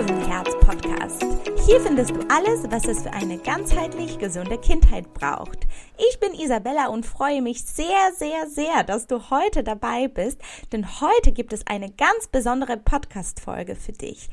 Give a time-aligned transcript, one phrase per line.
[0.00, 1.26] Löwenherz-Podcast.
[1.66, 5.66] Hier findest du alles, was es für eine ganzheitlich gesunde Kindheit braucht.
[6.10, 10.40] Ich bin Isabella und freue mich sehr, sehr, sehr, dass du heute dabei bist,
[10.72, 14.30] denn heute gibt es eine ganz besondere Podcast-Folge für dich.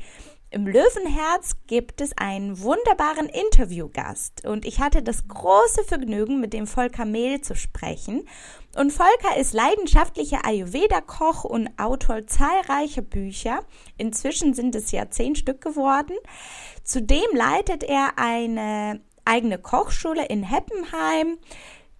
[0.50, 6.66] Im Löwenherz gibt es einen wunderbaren Interviewgast und ich hatte das große Vergnügen, mit dem
[6.66, 8.26] Volker Mehl zu sprechen.
[8.78, 13.64] Und Volker ist leidenschaftlicher Ayurveda-Koch und Autor zahlreicher Bücher.
[13.96, 16.14] Inzwischen sind es ja zehn Stück geworden.
[16.84, 21.38] Zudem leitet er eine eigene Kochschule in Heppenheim,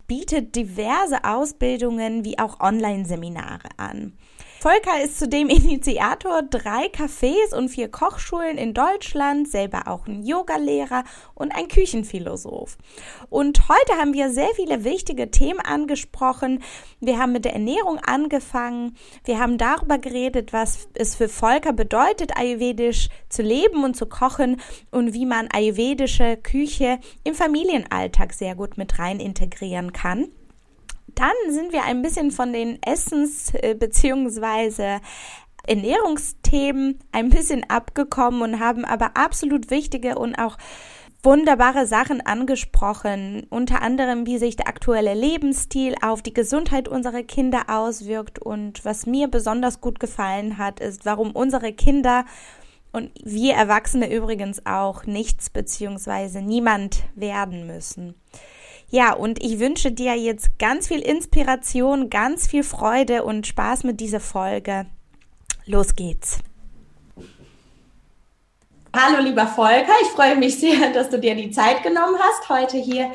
[0.07, 4.17] bietet diverse Ausbildungen wie auch Online-Seminare an.
[4.69, 11.05] Volker ist zudem Initiator drei Cafés und vier Kochschulen in Deutschland, selber auch ein Yogalehrer
[11.35, 12.77] und ein Küchenphilosoph.
[13.31, 16.63] Und heute haben wir sehr viele wichtige Themen angesprochen.
[17.01, 18.95] Wir haben mit der Ernährung angefangen.
[19.25, 24.61] Wir haben darüber geredet, was es für Volker bedeutet, ayurvedisch zu leben und zu kochen
[24.91, 30.29] und wie man ayurvedische Küche im Familienalltag sehr gut mit rein integrieren kann
[31.15, 34.99] dann sind wir ein bisschen von den Essens- äh, bzw.
[35.67, 40.57] Ernährungsthemen ein bisschen abgekommen und haben aber absolut wichtige und auch
[41.23, 47.65] wunderbare Sachen angesprochen, unter anderem, wie sich der aktuelle Lebensstil auf die Gesundheit unserer Kinder
[47.69, 52.25] auswirkt und was mir besonders gut gefallen hat, ist, warum unsere Kinder
[52.93, 56.41] und wir Erwachsene übrigens auch nichts bzw.
[56.41, 58.15] niemand werden müssen.
[58.91, 64.01] Ja, und ich wünsche dir jetzt ganz viel Inspiration, ganz viel Freude und Spaß mit
[64.01, 64.87] dieser Folge.
[65.67, 66.39] Los geht's.
[68.97, 72.79] Hallo lieber Volker, ich freue mich sehr, dass du dir die Zeit genommen hast, heute
[72.79, 73.13] hier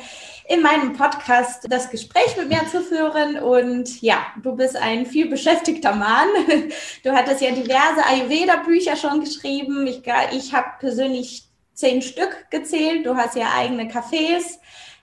[0.48, 3.40] in meinem Podcast das Gespräch mit mir zu führen.
[3.40, 6.28] Und ja, du bist ein viel beschäftigter Mann.
[7.04, 9.88] Du hattest ja diverse Ayurveda-Bücher schon geschrieben.
[9.88, 10.04] Ich,
[10.34, 13.06] ich habe persönlich zehn Stück gezählt.
[13.06, 14.60] Du hast ja eigene Cafés.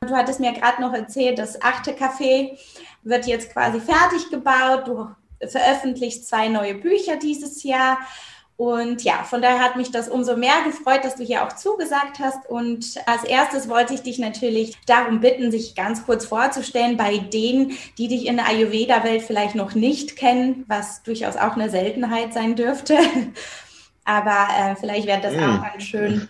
[0.07, 2.57] Du hattest mir gerade noch erzählt, das achte Café
[3.03, 4.89] wird jetzt quasi fertig gebaut.
[4.89, 5.11] Du
[5.47, 7.99] veröffentlichst zwei neue Bücher dieses Jahr.
[8.57, 12.19] Und ja, von daher hat mich das umso mehr gefreut, dass du hier auch zugesagt
[12.19, 12.49] hast.
[12.49, 17.73] Und als erstes wollte ich dich natürlich darum bitten, sich ganz kurz vorzustellen bei denen,
[17.99, 22.57] die dich in der Ayurveda-Welt vielleicht noch nicht kennen, was durchaus auch eine Seltenheit sein
[22.57, 22.97] dürfte.
[24.07, 25.43] Aber äh, vielleicht wäre das mm.
[25.43, 26.29] auch ganz schön,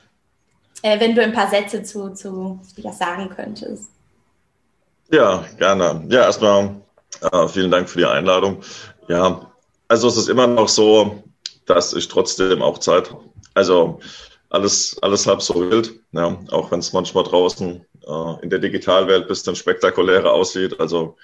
[0.82, 3.91] äh, wenn du ein paar Sätze zu, zu ja, sagen könntest.
[5.10, 6.04] Ja, gerne.
[6.08, 6.80] Ja, erstmal
[7.20, 8.62] äh, vielen Dank für die Einladung.
[9.08, 9.50] Ja,
[9.88, 11.24] also es ist immer noch so,
[11.66, 13.24] dass ich trotzdem auch Zeit habe.
[13.54, 13.98] Also
[14.48, 19.22] alles, alles halb so wild, ja, auch wenn es manchmal draußen äh, in der Digitalwelt
[19.22, 20.78] ein bisschen spektakulärer aussieht.
[20.80, 21.16] Also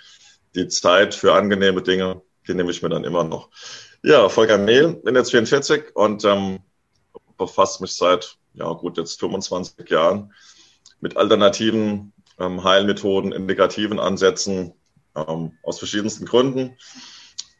[0.55, 3.50] die Zeit für angenehme Dinge, die nehme ich mir dann immer noch.
[4.03, 6.61] Ja, Volker Mehl, bin jetzt 44 und ähm,
[7.37, 10.33] befasse mich seit ja gut, jetzt 25 Jahren
[11.00, 14.72] mit alternativen ähm, Heilmethoden, integrativen Ansätzen
[15.15, 16.77] ähm, aus verschiedensten Gründen.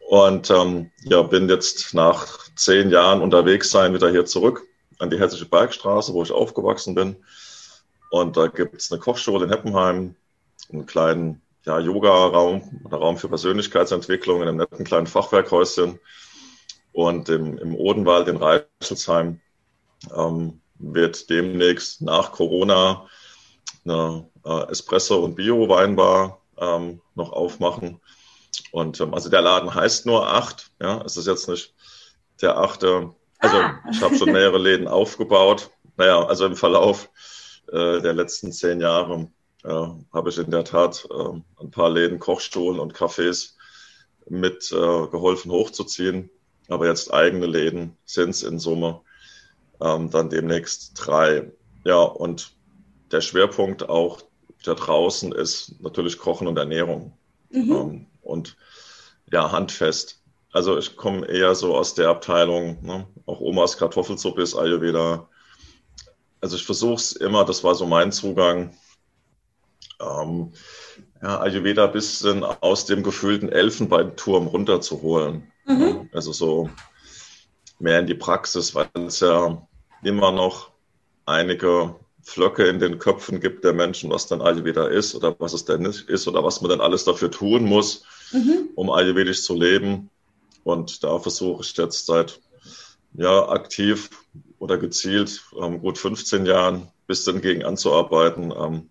[0.09, 4.63] Und ähm, ja, bin jetzt nach zehn Jahren unterwegs sein wieder hier zurück
[4.99, 7.17] an die Hessische Bergstraße, wo ich aufgewachsen bin.
[8.11, 10.15] Und da gibt es eine Kochschule in Heppenheim,
[10.73, 15.99] einen kleinen ja, Yoga-Raum oder Raum für Persönlichkeitsentwicklung in einem netten kleinen Fachwerkhäuschen.
[16.93, 19.41] Und im, im Odenwald in Reichelsheim
[20.17, 23.07] ähm, wird demnächst nach Corona
[23.85, 28.01] eine äh, Espresso- und Bio-Weinbar ähm, noch aufmachen.
[28.73, 30.71] Und ähm, also der Laden heißt nur acht.
[30.81, 31.75] Ja, es ist jetzt nicht
[32.41, 33.15] der achte.
[33.39, 33.83] Also ah.
[33.91, 35.71] ich habe schon mehrere Läden aufgebaut.
[35.97, 37.09] Naja, also im Verlauf
[37.69, 39.29] äh, der letzten zehn Jahre
[39.65, 43.55] äh, habe ich in der Tat äh, ein paar Läden, Kochstuhlen und Cafés
[44.29, 46.31] mit äh, geholfen hochzuziehen.
[46.69, 49.01] Aber jetzt eigene Läden sind es in Summe
[49.81, 51.51] ähm, dann demnächst drei.
[51.85, 52.53] Ja, und
[53.13, 54.23] der Schwerpunkt auch
[54.65, 57.17] da draußen ist natürlich Kochen und Ernährung.
[57.51, 57.73] Mhm.
[57.73, 58.57] Ähm, und
[59.31, 60.23] ja, handfest.
[60.53, 63.07] Also ich komme eher so aus der Abteilung, ne?
[63.27, 65.29] auch Omas Kartoffelsuppe ist Ayurveda.
[66.41, 68.75] Also ich versuche es immer, das war so mein Zugang,
[70.01, 70.53] ähm,
[71.23, 75.51] ja, Ayurveda ein bisschen aus dem gefühlten Elfenbeinturm runterzuholen.
[75.67, 76.09] Mhm.
[76.13, 76.71] Also so
[77.79, 79.67] mehr in die Praxis, weil es ja
[80.07, 80.71] immer noch
[81.27, 85.65] einige Flöcke in den Köpfen gibt der Menschen, was dann Ayurveda ist oder was es
[85.65, 88.71] denn nicht ist oder was man dann alles dafür tun muss, mhm.
[88.75, 90.11] um ayurvedisch zu leben.
[90.65, 92.41] Und da versuche ich jetzt seit
[93.15, 94.11] ja, aktiv
[94.59, 98.53] oder gezielt ähm, gut 15 Jahren bis dann gegen anzuarbeiten.
[98.53, 98.91] Ähm,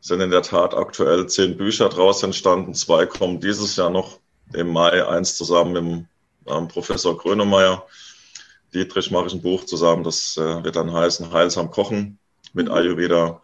[0.00, 2.74] sind in der Tat aktuell zehn Bücher draus entstanden.
[2.74, 4.20] Zwei kommen dieses Jahr noch
[4.52, 6.08] im Mai, eins zusammen mit dem
[6.46, 7.86] ähm, Professor Grönemeyer
[8.74, 12.18] Dietrich mache ich ein Buch zusammen, das äh, wird dann heißen Heilsam Kochen
[12.52, 12.72] mit mhm.
[12.72, 13.40] Ayurveda.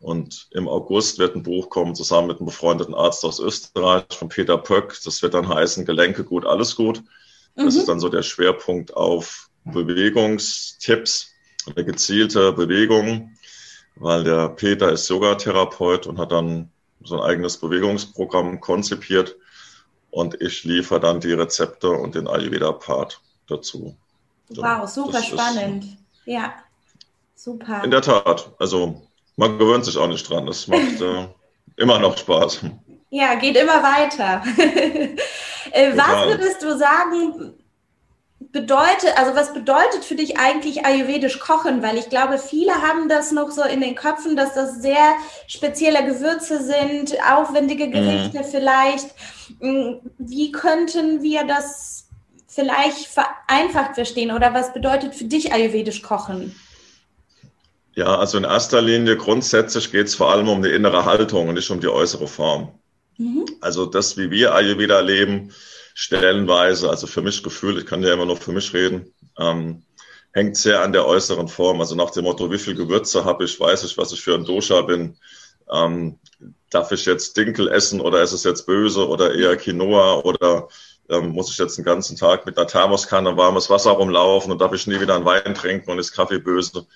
[0.00, 4.28] Und im August wird ein Buch kommen, zusammen mit einem befreundeten Arzt aus Österreich, von
[4.28, 4.96] Peter Pöck.
[5.04, 7.02] Das wird dann heißen Gelenke gut, alles gut.
[7.56, 7.80] Das mhm.
[7.80, 11.32] ist dann so der Schwerpunkt auf Bewegungstipps,
[11.66, 13.36] eine gezielte Bewegung,
[13.96, 16.70] weil der Peter ist Yoga-Therapeut und hat dann
[17.02, 19.36] so ein eigenes Bewegungsprogramm konzipiert.
[20.10, 23.96] Und ich liefere dann die Rezepte und den Ayurveda-Part dazu.
[24.50, 25.84] Wow, super spannend.
[26.24, 26.54] ja,
[27.34, 27.84] super.
[27.84, 28.50] In der Tat.
[28.58, 29.02] Also
[29.36, 30.46] man gewöhnt sich auch nicht dran.
[30.46, 31.28] Das macht äh,
[31.76, 32.60] immer noch Spaß.
[33.10, 34.42] Ja, geht immer weiter.
[35.72, 37.54] äh, was würdest du sagen,
[38.52, 41.82] bedeutet, also was bedeutet für dich eigentlich ayurvedisch kochen?
[41.82, 45.14] Weil ich glaube, viele haben das noch so in den Köpfen, dass das sehr
[45.46, 47.92] spezielle Gewürze sind, aufwendige mhm.
[47.92, 48.44] Gerichte mhm.
[48.44, 49.06] vielleicht.
[49.60, 52.07] Hm, wie könnten wir das
[52.58, 56.56] vielleicht vereinfacht verstehen oder was bedeutet für dich ayurvedisch kochen?
[57.94, 61.54] Ja, also in erster Linie grundsätzlich geht es vor allem um die innere Haltung und
[61.54, 62.72] nicht um die äußere Form.
[63.16, 63.44] Mhm.
[63.60, 65.52] Also das, wie wir Ayurveda leben,
[65.94, 69.84] stellenweise, also für mich gefühlt, ich kann ja immer nur für mich reden, ähm,
[70.32, 71.80] hängt sehr an der äußeren Form.
[71.80, 74.44] Also nach dem Motto, wie viel Gewürze habe ich, weiß ich, was ich für ein
[74.44, 75.16] Dosha bin.
[75.72, 76.18] Ähm,
[76.70, 80.68] darf ich jetzt Dinkel essen oder ist es jetzt böse oder eher Quinoa oder
[81.08, 84.72] ähm, muss ich jetzt den ganzen Tag mit einer Thermoskanne warmes Wasser rumlaufen und darf
[84.72, 86.86] ich nie wieder einen Wein trinken und ist Kaffee böse.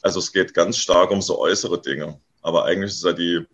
[0.00, 2.20] Also es geht ganz stark um so äußere Dinge.
[2.40, 3.46] Aber eigentlich ist ja die,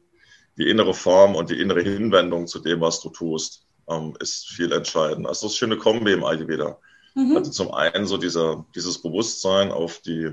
[0.56, 4.72] die innere Form und die innere Hinwendung zu dem, was du tust, ähm, ist viel
[4.72, 5.26] entscheidend.
[5.26, 6.78] Also das ist eine schöne Kombi im Ayurveda.
[7.14, 7.36] Mhm.
[7.36, 10.30] Also zum einen so dieser, dieses Bewusstsein auf die,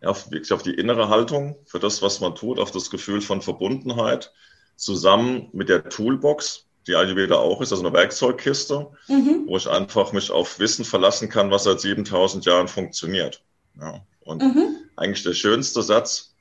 [0.00, 3.42] ja, wirklich auf die innere Haltung für das, was man tut, auf das Gefühl von
[3.42, 4.32] Verbundenheit,
[4.76, 9.44] zusammen mit der Toolbox, die Ayurveda auch ist, also eine Werkzeugkiste, mhm.
[9.46, 13.42] wo ich einfach mich auf Wissen verlassen kann, was seit 7000 Jahren funktioniert.
[13.78, 14.00] Ja.
[14.20, 14.76] Und mhm.
[14.96, 16.34] eigentlich der schönste Satz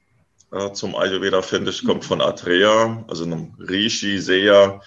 [0.52, 4.82] äh, zum Ayurveda, finde ich, kommt von Atreya, also einem Rishi, Seher,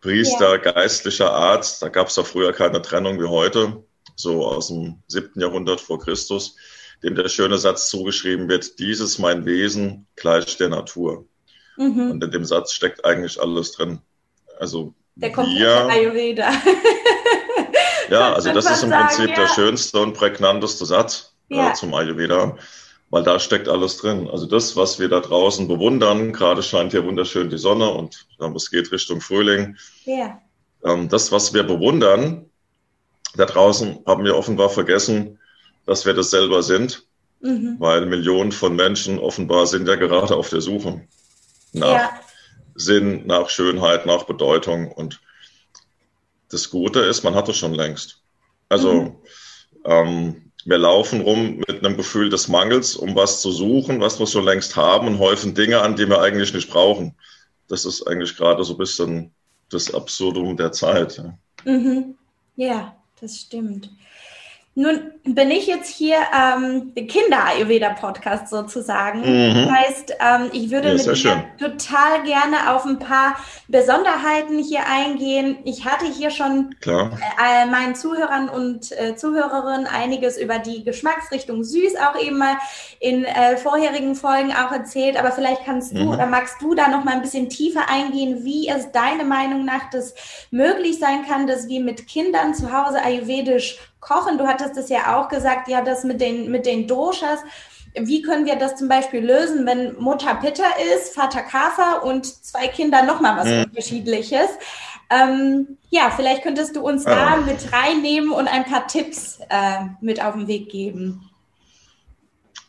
[0.00, 0.72] Priester, ja.
[0.72, 1.82] geistlicher Arzt.
[1.82, 3.84] Da gab es ja früher keine Trennung wie heute,
[4.16, 6.56] so aus dem siebten Jahrhundert vor Christus,
[7.02, 11.26] dem der schöne Satz zugeschrieben wird, dieses mein Wesen gleich der Natur.
[11.76, 12.10] Mhm.
[12.10, 14.00] Und in dem Satz steckt eigentlich alles drin.
[14.58, 16.48] Also der wir, Ayurveda.
[18.10, 19.36] ja, also das ist im sagen, Prinzip ja.
[19.36, 21.70] der schönste und prägnanteste Satz äh, ja.
[21.70, 22.56] äh, zum Ayurveda,
[23.10, 24.28] weil da steckt alles drin.
[24.30, 28.70] Also das, was wir da draußen bewundern, gerade scheint hier wunderschön die Sonne und es
[28.70, 29.76] geht Richtung Frühling.
[30.04, 30.40] Ja.
[30.84, 32.46] Ähm, das, was wir bewundern,
[33.36, 35.38] da draußen haben wir offenbar vergessen,
[35.84, 37.06] dass wir das selber sind,
[37.40, 37.76] mhm.
[37.78, 41.02] weil Millionen von Menschen offenbar sind ja gerade auf der Suche
[41.72, 42.20] nach ja.
[42.78, 45.20] Sinn, nach Schönheit, nach Bedeutung und
[46.50, 48.22] das Gute ist, man hat es schon längst.
[48.68, 49.16] Also mhm.
[49.84, 54.26] ähm, wir laufen rum mit einem Gefühl des Mangels, um was zu suchen, was wir
[54.26, 57.14] schon längst haben und häufen Dinge an, die wir eigentlich nicht brauchen.
[57.68, 59.32] Das ist eigentlich gerade so ein bisschen
[59.70, 61.16] das Absurdum der Zeit.
[61.16, 62.14] Ja, mhm.
[62.56, 63.90] ja das stimmt.
[64.78, 69.22] Nun bin ich jetzt hier ähm, Kinder-Ayurveda-Podcast sozusagen.
[69.22, 69.54] Mhm.
[69.54, 73.34] Das heißt, ähm, ich würde mit dir total gerne auf ein paar
[73.66, 75.58] Besonderheiten hier eingehen.
[75.64, 81.96] Ich hatte hier schon äh, meinen Zuhörern und äh, Zuhörerinnen einiges über die Geschmacksrichtung süß
[81.96, 82.56] auch eben mal
[83.00, 85.18] in äh, vorherigen Folgen auch erzählt.
[85.18, 86.10] Aber vielleicht kannst du mhm.
[86.10, 89.90] oder magst du da noch mal ein bisschen tiefer eingehen, wie es deine Meinung nach
[89.90, 90.14] das
[90.52, 94.38] möglich sein kann, dass wir mit Kindern zu Hause ayurvedisch kochen.
[94.38, 97.40] Du hattest es ja auch gesagt, ja, das mit den, mit den Doshas.
[97.94, 102.68] Wie können wir das zum Beispiel lösen, wenn Mutter Pitta ist, Vater Kafer und zwei
[102.68, 103.64] Kinder nochmal was mhm.
[103.64, 104.48] Unterschiedliches?
[105.10, 107.44] Ähm, ja, vielleicht könntest du uns da oh.
[107.46, 111.30] mit reinnehmen und ein paar Tipps äh, mit auf den Weg geben.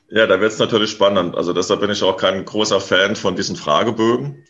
[0.09, 1.35] Ja, da wird es natürlich spannend.
[1.35, 4.45] Also deshalb bin ich auch kein großer Fan von diesen Fragebögen,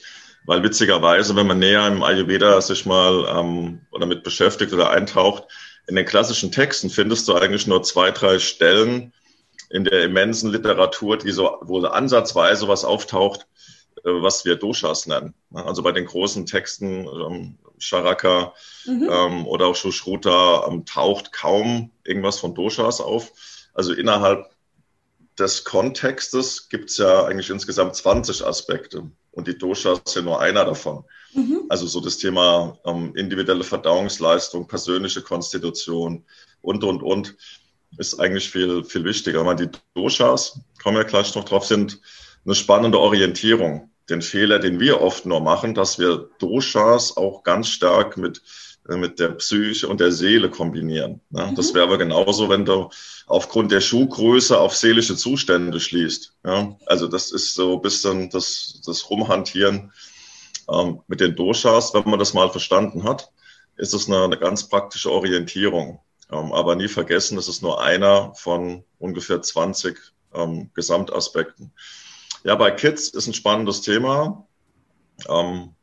[0.46, 5.48] weil witzigerweise, wenn man näher im Ayurveda sich mal ähm, oder mit beschäftigt oder eintaucht,
[5.88, 9.14] in den klassischen Texten findest du eigentlich nur zwei, drei Stellen
[9.70, 13.48] in der immensen Literatur, die so, wo ansatzweise was auftaucht,
[13.98, 15.34] äh, was wir Doshas nennen.
[15.54, 18.54] Also bei den großen Texten, ähm, Charaka
[18.86, 19.10] mhm.
[19.12, 23.32] ähm, oder auch Shushruta, ähm, taucht kaum irgendwas von Doshas auf.
[23.74, 24.50] Also innerhalb
[25.38, 30.66] des Kontextes gibt es ja eigentlich insgesamt 20 Aspekte und die Doshas sind nur einer
[30.66, 31.06] davon.
[31.34, 31.66] Mhm.
[31.70, 36.26] Also so das Thema ähm, individuelle Verdauungsleistung, persönliche Konstitution
[36.62, 37.36] und, und, und
[37.98, 39.46] ist eigentlich viel, viel wichtiger.
[39.46, 42.00] Weil die Doshas, kommen wir gleich noch drauf, sind
[42.46, 43.90] eine spannende Orientierung.
[44.10, 48.42] Den Fehler, den wir oft nur machen, dass wir Doshas auch ganz stark mit
[48.90, 51.22] äh, mit der Psyche und der Seele kombinieren.
[51.32, 51.56] Ja, mhm.
[51.56, 52.90] Das wäre aber genauso, wenn du
[53.28, 56.34] aufgrund der Schuhgröße auf seelische Zustände schließt.
[56.46, 59.92] Ja, also das ist so ein bisschen das, das Rumhantieren
[60.72, 61.94] ähm, mit den Doshas.
[61.94, 63.32] Wenn man das mal verstanden hat,
[63.78, 66.00] ist es eine, eine ganz praktische Orientierung.
[66.32, 69.98] Ähm, aber nie vergessen, das ist nur einer von ungefähr 20
[70.34, 71.72] ähm, Gesamtaspekten.
[72.44, 74.48] Ja, bei Kids ist ein spannendes Thema.
[75.28, 75.74] Ähm,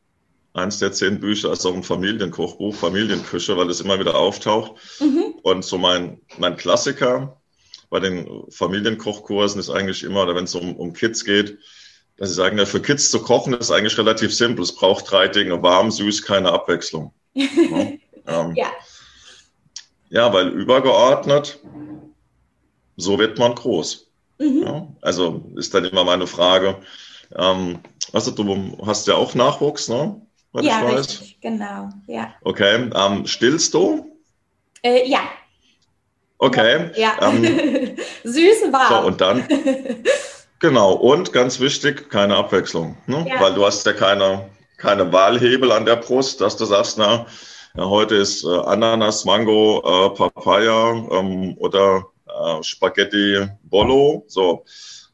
[0.53, 4.73] eins der zehn Bücher ist auch ein Familienkochbuch, Familienküche, weil es immer wieder auftaucht.
[4.99, 5.35] Mhm.
[5.43, 7.39] Und so mein, mein Klassiker
[7.89, 11.59] bei den Familienkochkursen ist eigentlich immer, oder wenn es um, um Kids geht,
[12.17, 14.63] dass sie sagen, ja, für Kids zu kochen ist eigentlich relativ simpel.
[14.63, 17.13] Es braucht drei Dinge, warm, süß, keine Abwechslung.
[17.33, 17.47] ja.
[18.27, 18.67] Ähm, ja.
[20.09, 21.59] ja, weil übergeordnet,
[22.97, 24.07] so wird man groß.
[24.39, 24.63] Mhm.
[24.63, 26.77] Ja, also ist dann immer meine Frage,
[27.35, 27.79] ähm,
[28.11, 30.21] du, du hast ja auch Nachwuchs, ne?
[30.51, 32.33] Was ja, richtig, genau, ja.
[32.41, 34.17] Okay, ähm, stillst du?
[34.81, 35.19] Äh, ja.
[36.39, 36.91] Okay.
[36.95, 37.17] Ja.
[37.21, 37.43] Ähm,
[38.23, 38.89] Süß warm.
[38.89, 39.47] So, und dann,
[40.59, 43.25] genau, und ganz wichtig, keine Abwechslung, ne?
[43.27, 43.41] Ja.
[43.41, 47.25] weil du hast ja keine, keine Wahlhebel an der Brust, dass du sagst, na,
[47.77, 54.25] ja, heute ist äh, Ananas, Mango, äh, Papaya ähm, oder äh, Spaghetti Bollo.
[54.27, 54.65] So.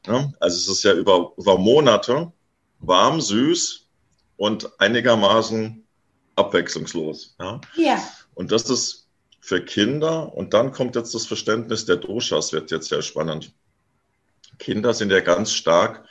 [0.07, 0.31] Ja?
[0.39, 2.31] Also es ist ja über, über Monate
[2.79, 3.85] warm, süß
[4.37, 5.85] und einigermaßen
[6.35, 7.35] abwechslungslos.
[7.39, 7.59] Ja?
[7.75, 8.03] ja.
[8.33, 9.09] Und das ist
[9.41, 13.51] für Kinder, und dann kommt jetzt das Verständnis der Doshas, wird jetzt sehr spannend.
[14.63, 16.05] Kinder sind ja ganz stark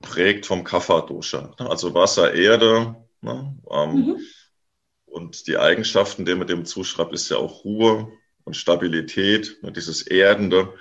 [0.00, 3.56] prägt vom Kapha-Dosha, also Wasser, Erde, ne?
[3.70, 4.20] ähm, mhm.
[5.06, 8.12] Und die Eigenschaften, die man dem zuschreibt, ist ja auch Ruhe
[8.42, 10.74] und Stabilität, ne, dieses Erdende,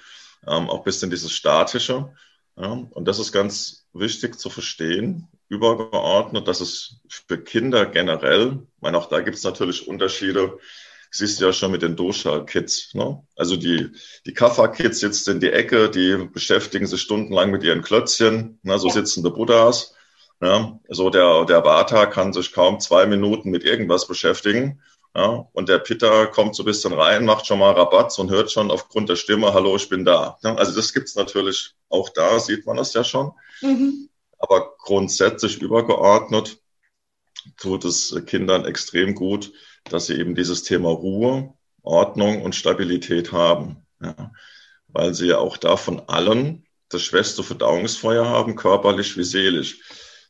[0.47, 2.13] ähm, auch ein bisschen dieses Statische.
[2.57, 8.81] Ja, und das ist ganz wichtig zu verstehen, übergeordnet, dass es für Kinder generell, ich
[8.81, 10.57] meine, auch da gibt es natürlich Unterschiede,
[11.13, 12.95] siehst du ja schon mit den Dosha-Kids.
[12.95, 13.23] Ne?
[13.35, 13.91] Also die,
[14.25, 18.79] die Kapha-Kids sitzen in die Ecke, die beschäftigen sich stundenlang mit ihren Klötzchen, ne?
[18.79, 18.93] so ja.
[18.93, 19.93] sitzen die Buddhas.
[20.41, 24.81] Ja, so der, der Vata kann sich kaum zwei Minuten mit irgendwas beschäftigen.
[25.15, 28.51] Ja, und der Pitta kommt so ein bisschen rein, macht schon mal Rabatz und hört
[28.51, 30.37] schon aufgrund der Stimme, hallo, ich bin da.
[30.43, 33.31] Ja, also das gibt's natürlich auch da, sieht man das ja schon.
[33.61, 34.09] Mhm.
[34.39, 36.57] Aber grundsätzlich übergeordnet
[37.57, 39.53] tut es Kindern extrem gut,
[39.89, 43.85] dass sie eben dieses Thema Ruhe, Ordnung und Stabilität haben.
[44.01, 44.31] Ja,
[44.87, 49.79] weil sie ja auch da von allen das schwächste Verdauungsfeuer haben, körperlich wie seelisch.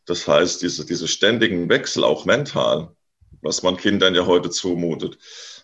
[0.06, 2.96] Das heißt, diese, diese ständigen Wechsel, auch mental,
[3.42, 5.18] was man Kindern ja heute zumutet,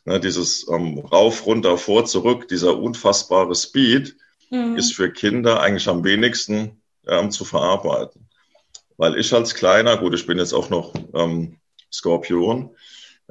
[0.05, 4.15] ne, dieses ähm, rauf, runter, vor, zurück, dieser unfassbare Speed,
[4.49, 4.75] mhm.
[4.75, 8.27] ist für Kinder eigentlich am wenigsten ähm, zu verarbeiten.
[8.97, 11.57] Weil ich als Kleiner, gut, ich bin jetzt auch noch ähm,
[11.91, 12.75] Skorpion,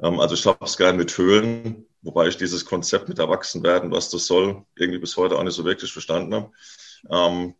[0.01, 4.25] also ich habe es gern mit Höhlen, wobei ich dieses Konzept mit Erwachsenwerden, was das
[4.25, 6.51] soll, irgendwie bis heute auch nicht so wirklich verstanden habe.
[7.09, 7.55] Ähm,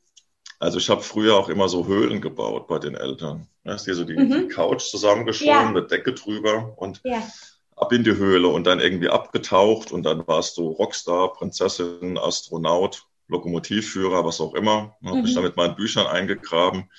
[0.60, 3.48] also ich habe früher auch immer so Höhlen gebaut bei den Eltern.
[3.63, 4.31] Ja, ist hier so die, mhm.
[4.31, 5.72] die Couch zusammengeschoben, ja.
[5.72, 7.24] mit Decke drüber und ja.
[7.75, 13.05] ab in die Höhle und dann irgendwie abgetaucht und dann warst du Rockstar, Prinzessin, Astronaut,
[13.29, 14.98] Lokomotivführer, was auch immer.
[15.00, 15.08] Mhm.
[15.08, 16.89] Habe mich dann mit meinen Büchern eingegraben.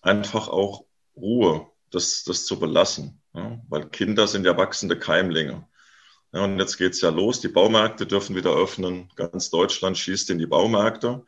[0.00, 0.84] Einfach auch
[1.16, 3.20] Ruhe, das, das zu belassen.
[3.36, 5.68] Ja, weil Kinder sind ja wachsende Keimlinge.
[6.32, 7.40] Ja, und jetzt geht's ja los.
[7.40, 9.10] Die Baumärkte dürfen wieder öffnen.
[9.14, 11.24] Ganz Deutschland schießt in die Baumärkte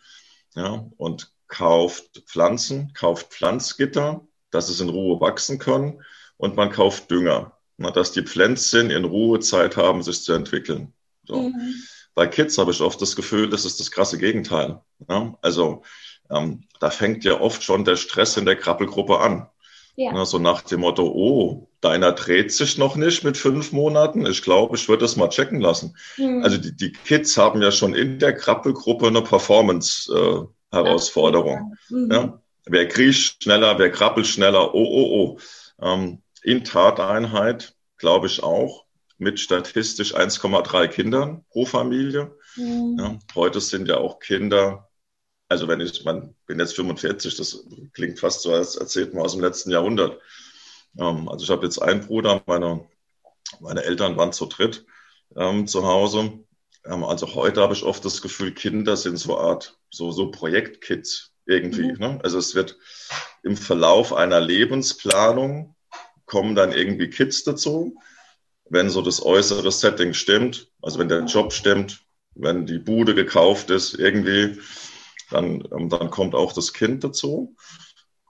[0.54, 6.02] ja, und kauft Pflanzen, kauft Pflanzgitter, dass es in Ruhe wachsen kann
[6.36, 10.94] und man kauft Dünger, na, dass die Pflänzchen in Ruhe Zeit haben, sich zu entwickeln.
[11.24, 11.50] So.
[11.50, 11.74] Mhm.
[12.14, 14.80] Bei Kids habe ich oft das Gefühl, das ist das krasse Gegenteil.
[15.08, 15.38] Ja?
[15.42, 15.82] Also
[16.30, 19.48] ähm, da fängt ja oft schon der Stress in der Krabbelgruppe an.
[19.98, 20.12] Ja.
[20.12, 24.24] Na, so nach dem Motto, oh, deiner dreht sich noch nicht mit fünf Monaten.
[24.26, 25.96] Ich glaube, ich würde das mal checken lassen.
[26.16, 26.44] Mhm.
[26.44, 31.74] Also die, die Kids haben ja schon in der Krabbelgruppe eine Performance-Herausforderung.
[31.90, 32.12] Äh, mhm.
[32.12, 32.40] ja?
[32.66, 35.36] Wer kriecht schneller, wer krabbelt schneller, oh, oh, oh.
[35.84, 38.84] Ähm, in Tateinheit, glaube ich auch,
[39.16, 42.36] mit statistisch 1,3 Kindern pro Familie.
[42.54, 42.98] Mhm.
[43.00, 44.87] Ja, heute sind ja auch Kinder
[45.48, 47.64] also wenn ich, man bin jetzt 45, das
[47.94, 50.20] klingt fast so, als erzählt man aus dem letzten Jahrhundert.
[50.98, 52.86] Ähm, also ich habe jetzt einen Bruder, meine,
[53.60, 54.84] meine Eltern waren zu dritt
[55.36, 56.44] ähm, zu Hause.
[56.84, 61.32] Ähm, also heute habe ich oft das Gefühl, Kinder sind so Art, so, so Projektkids
[61.46, 61.92] irgendwie.
[61.92, 61.98] Mhm.
[61.98, 62.20] Ne?
[62.22, 62.76] Also es wird
[63.42, 65.74] im Verlauf einer Lebensplanung
[66.26, 67.96] kommen dann irgendwie Kids dazu.
[68.70, 73.70] Wenn so das äußere Setting stimmt, also wenn der Job stimmt, wenn die Bude gekauft
[73.70, 74.58] ist, irgendwie,
[75.30, 77.56] dann, ähm, dann kommt auch das Kind dazu.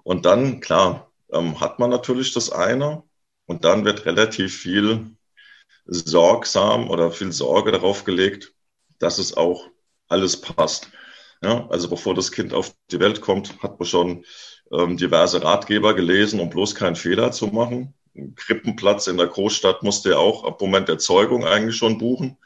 [0.03, 3.03] Und dann, klar, ähm, hat man natürlich das eine
[3.47, 5.11] und dann wird relativ viel
[5.87, 8.53] sorgsam oder viel Sorge darauf gelegt,
[8.99, 9.69] dass es auch
[10.09, 10.91] alles passt.
[11.43, 14.25] Ja, also bevor das Kind auf die Welt kommt, hat man schon
[14.73, 17.95] ähm, diverse Ratgeber gelesen, um bloß keinen Fehler zu machen.
[18.17, 22.37] Ein Krippenplatz in der Großstadt musste ja auch ab Moment der Zeugung eigentlich schon buchen.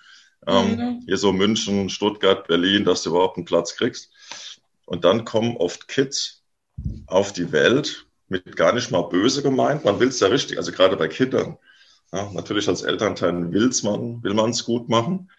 [0.47, 1.03] Ähm, mhm.
[1.07, 4.11] Hier so München, Stuttgart, Berlin, dass du überhaupt einen Platz kriegst.
[4.93, 6.43] Und dann kommen oft Kids
[7.07, 9.87] auf die Welt mit gar nicht mal böse gemeint.
[9.87, 11.57] Man will es ja richtig, also gerade bei Kindern.
[12.13, 15.31] Ja, natürlich als Elternteil will's man, will man es gut machen.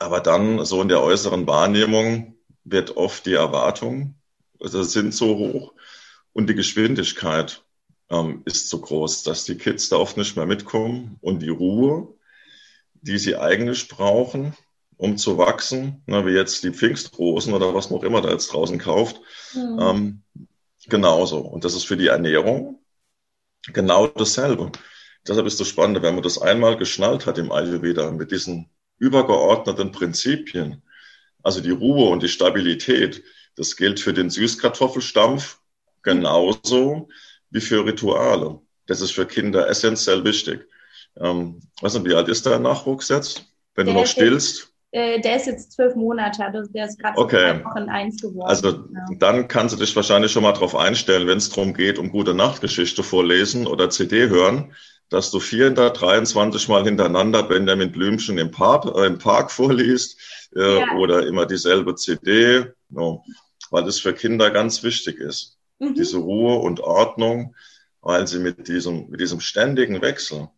[0.00, 2.34] Aber dann so in der äußeren Wahrnehmung
[2.64, 4.16] wird oft die Erwartung,
[4.58, 5.74] also sind so hoch
[6.32, 7.62] und die Geschwindigkeit
[8.10, 12.12] ähm, ist so groß, dass die Kids da oft nicht mehr mitkommen und die Ruhe,
[12.94, 14.56] die sie eigentlich brauchen,
[14.98, 18.52] um zu wachsen, na, wie jetzt die Pfingstrosen oder was man auch immer da jetzt
[18.52, 19.20] draußen kauft,
[19.54, 19.78] mhm.
[19.80, 20.22] ähm,
[20.88, 21.38] genauso.
[21.38, 22.82] Und das ist für die Ernährung
[23.72, 24.72] genau dasselbe.
[25.26, 29.92] Deshalb ist das Spannende, wenn man das einmal geschnallt hat im Ayurveda mit diesen übergeordneten
[29.92, 30.82] Prinzipien,
[31.42, 33.22] also die Ruhe und die Stabilität,
[33.54, 35.60] das gilt für den Süßkartoffelstampf
[36.02, 37.08] genauso
[37.50, 38.60] wie für Rituale.
[38.86, 40.66] Das ist für Kinder essentiell wichtig.
[41.16, 43.46] Ähm, weiß nicht, wie alt ist dein Nachwuchs jetzt?
[43.74, 44.72] Wenn der du noch stillst?
[44.90, 47.62] Äh, der ist jetzt zwölf Monate, also der ist gerade okay.
[47.62, 48.48] Wochen eins geworden.
[48.48, 49.06] Also ja.
[49.18, 52.32] dann kannst du dich wahrscheinlich schon mal darauf einstellen, wenn es darum geht, um gute
[52.32, 54.72] Nachtgeschichte vorlesen oder CD hören,
[55.10, 60.18] dass du 423 Mal hintereinander Benjamin Blümchen im Park, äh, im Park vorliest
[60.56, 60.96] äh, ja.
[60.96, 63.24] oder immer dieselbe CD, no,
[63.70, 65.58] weil das für Kinder ganz wichtig ist.
[65.78, 65.94] Mhm.
[65.94, 67.54] Diese Ruhe und Ordnung,
[68.00, 70.48] weil sie mit diesem, mit diesem ständigen Wechsel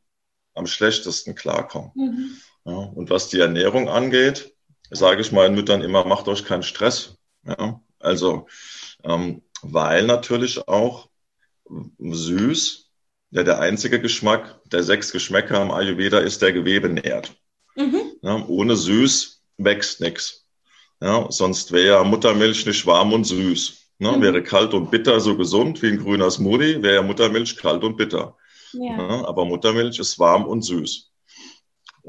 [0.55, 1.91] am schlechtesten klarkommen.
[1.95, 2.31] Mhm.
[2.65, 4.55] Ja, und was die Ernährung angeht,
[4.91, 7.17] sage ich meinen Müttern immer, macht euch keinen Stress.
[7.45, 8.47] Ja, also,
[9.05, 11.09] ähm, weil natürlich auch
[11.99, 12.91] süß,
[13.31, 17.37] ja, der einzige Geschmack der sechs Geschmäcker am Ayurveda ist, der Gewebe nährt.
[17.77, 18.13] Mhm.
[18.23, 20.47] Ja, ohne süß wächst nichts.
[21.01, 23.81] Ja, sonst wäre Muttermilch nicht warm und süß.
[23.99, 24.13] Ne?
[24.13, 24.23] Mhm.
[24.23, 28.37] Wäre kalt und bitter so gesund wie ein grüner Smoothie, wäre Muttermilch kalt und bitter.
[28.73, 28.97] Ja.
[28.97, 31.10] Ja, aber Muttermilch ist warm und süß.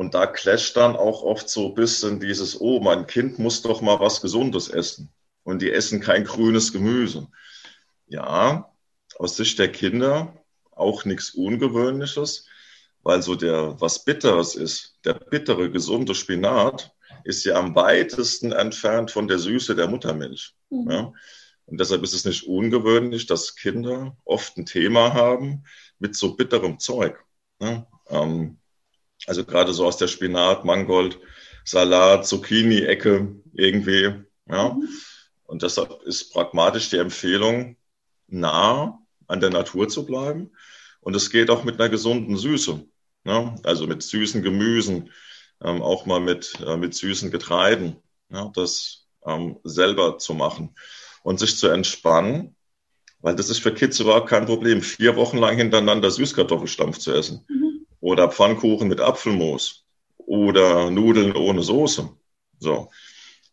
[0.02, 3.82] Und da clasht dann auch oft so ein bisschen dieses, oh, mein Kind muss doch
[3.82, 5.14] mal was Gesundes essen.
[5.44, 7.28] Und die essen kein grünes Gemüse.
[8.08, 8.74] Ja,
[9.20, 12.48] aus Sicht der Kinder auch nichts Ungewöhnliches,
[13.04, 19.12] weil so der, was Bitteres ist, der bittere, gesunde Spinat, ist ja am weitesten entfernt
[19.12, 20.56] von der Süße der Muttermilch.
[20.72, 20.90] Mhm.
[20.90, 21.14] Ja?
[21.68, 25.64] Und deshalb ist es nicht ungewöhnlich, dass Kinder oft ein Thema haben
[26.00, 27.24] mit so bitterem Zeug.
[27.60, 27.86] Ja?
[28.10, 28.58] Ähm,
[29.28, 31.20] also gerade so aus der Spinat, Mangold,
[31.64, 34.14] Salat, Zucchini-Ecke irgendwie.
[34.50, 34.74] Ja.
[34.74, 34.90] Mhm.
[35.44, 37.78] Und deshalb ist pragmatisch die Empfehlung,
[38.28, 40.52] nah an der Natur zu bleiben.
[41.02, 42.86] Und es geht auch mit einer gesunden Süße.
[43.26, 43.56] Ja.
[43.64, 45.12] Also mit süßen Gemüsen,
[45.64, 47.98] ähm, auch mal mit, äh, mit süßen Getreiden.
[48.30, 50.76] Ja, das ähm, selber zu machen
[51.24, 52.56] und sich zu entspannen,
[53.20, 57.46] weil das ist für Kids überhaupt kein Problem, vier Wochen lang hintereinander Süßkartoffelstampf zu essen.
[58.02, 59.86] Oder Pfannkuchen mit Apfelmus
[60.18, 62.10] oder Nudeln ohne Soße.
[62.60, 62.90] So.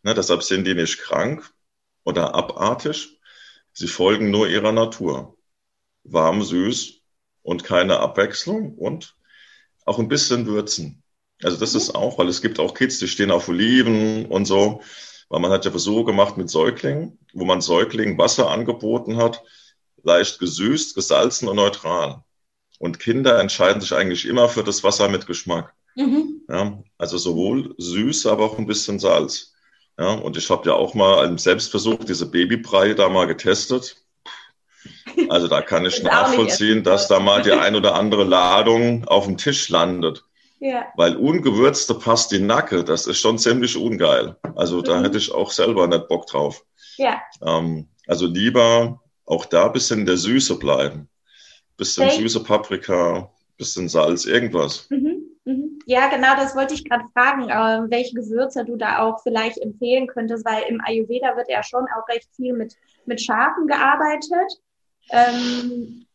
[0.03, 1.49] Ne, deshalb sind die nicht krank
[2.03, 3.19] oder abartig.
[3.73, 5.37] Sie folgen nur ihrer Natur.
[6.03, 7.01] Warm, süß
[7.43, 9.15] und keine Abwechslung und
[9.85, 11.03] auch ein bisschen würzen.
[11.43, 14.81] Also das ist auch, weil es gibt auch Kids, die stehen auf Oliven und so,
[15.29, 19.43] weil man hat ja Versuche gemacht mit Säuglingen, wo man Säuglingen Wasser angeboten hat,
[20.03, 22.23] leicht gesüßt, gesalzen und neutral.
[22.79, 25.73] Und Kinder entscheiden sich eigentlich immer für das Wasser mit Geschmack.
[25.95, 26.41] Mhm.
[26.49, 29.53] Ja, also sowohl süß, aber auch ein bisschen Salz.
[29.99, 33.97] Ja, und ich habe ja auch mal im Selbstversuch diese Babybrei da mal getestet.
[35.27, 39.35] Also da kann ich nachvollziehen, dass da mal die ein oder andere Ladung auf dem
[39.35, 40.23] Tisch landet.
[40.61, 40.87] Ja.
[40.95, 44.37] Weil ungewürzte Pastinacke, das ist schon ziemlich ungeil.
[44.55, 44.83] Also mhm.
[44.85, 46.63] da hätte ich auch selber nicht Bock drauf.
[46.95, 47.21] Ja.
[47.45, 51.09] Ähm, also lieber auch da bisschen in der Süße bleiben
[51.79, 52.21] bisschen okay.
[52.21, 54.87] süße Paprika, bisschen Salz, irgendwas.
[54.89, 55.79] Mhm, mhm.
[55.87, 60.05] Ja, genau, das wollte ich gerade fragen, äh, welche Gewürze du da auch vielleicht empfehlen
[60.07, 64.61] könntest, weil im Ayurveda wird ja schon auch recht viel mit, mit Schafen gearbeitet.
[65.09, 66.05] Ähm,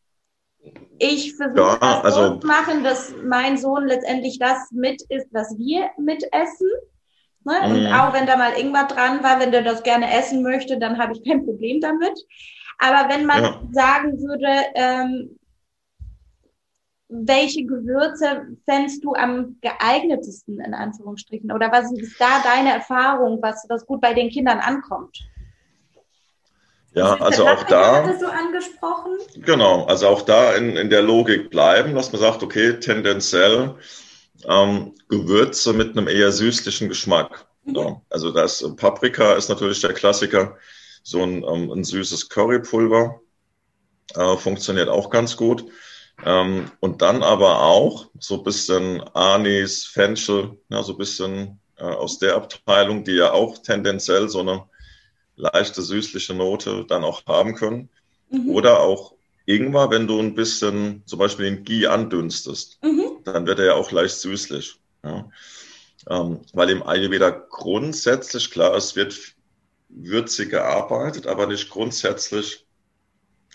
[0.97, 5.27] ich versuche ja, das also, so zu machen, dass mein Sohn letztendlich das mit isst,
[5.31, 6.69] was wir mitessen.
[7.43, 7.53] Ne?
[7.65, 7.93] Und mhm.
[7.93, 11.13] auch wenn da mal irgendwas dran war, wenn der das gerne essen möchte, dann habe
[11.13, 12.17] ich kein Problem damit.
[12.79, 13.61] Aber wenn man ja.
[13.71, 15.37] sagen würde, ähm,
[17.07, 21.51] welche Gewürze fändest du am geeignetesten in Anführungsstrichen?
[21.51, 25.19] Oder was ist da deine Erfahrung, was, was gut bei den Kindern ankommt?
[26.93, 28.03] Ja, also auch da.
[28.03, 29.17] Angesprochen?
[29.35, 33.75] Genau, also auch da in, in der Logik bleiben, dass man sagt, okay, tendenziell
[34.47, 37.47] ähm, Gewürze mit einem eher süßlichen Geschmack.
[37.65, 37.75] Mhm.
[37.75, 40.57] Ja, also das Paprika ist natürlich der Klassiker,
[41.03, 43.19] so ein, ähm, ein süßes Currypulver
[44.15, 45.65] äh, funktioniert auch ganz gut.
[46.23, 51.83] Ähm, und dann aber auch so ein bisschen Anis, Fenchel, ja, so ein bisschen äh,
[51.83, 54.63] aus der Abteilung, die ja auch tendenziell so eine
[55.35, 57.89] leichte süßliche Note dann auch haben können.
[58.29, 58.49] Mhm.
[58.49, 63.19] Oder auch Ingwer, wenn du ein bisschen zum Beispiel den Ghee andünstest, mhm.
[63.23, 64.79] dann wird er ja auch leicht süßlich.
[65.03, 65.29] Ja.
[66.09, 69.15] Ähm, weil im Ayurveda grundsätzlich, klar, es wird
[69.89, 72.64] würzig gearbeitet, aber nicht grundsätzlich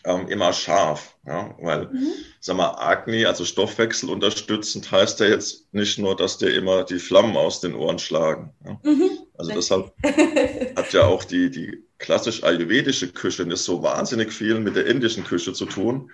[0.04, 1.16] ähm, immer scharf.
[1.26, 1.54] Ja?
[1.60, 2.12] Weil, mhm.
[2.40, 6.98] sag mal, Agni, also Stoffwechsel unterstützend, heißt ja jetzt nicht nur, dass dir immer die
[6.98, 8.52] Flammen aus den Ohren schlagen.
[8.64, 8.80] Ja?
[8.82, 9.10] Mhm.
[9.36, 9.94] Also deshalb
[10.76, 15.24] hat ja auch die, die klassisch ayurvedische Küche nicht so wahnsinnig viel mit der indischen
[15.24, 16.10] Küche zu tun,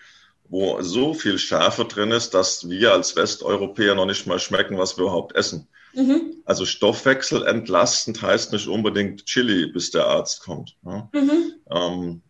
[0.49, 4.97] wo so viel Schärfe drin ist, dass wir als Westeuropäer noch nicht mal schmecken, was
[4.97, 5.67] wir überhaupt essen.
[5.95, 6.37] Mhm.
[6.45, 10.77] Also Stoffwechsel entlastend heißt nicht unbedingt Chili, bis der Arzt kommt.
[10.85, 11.09] Ja?
[11.13, 11.55] Mhm.
[11.71, 12.23] Ähm,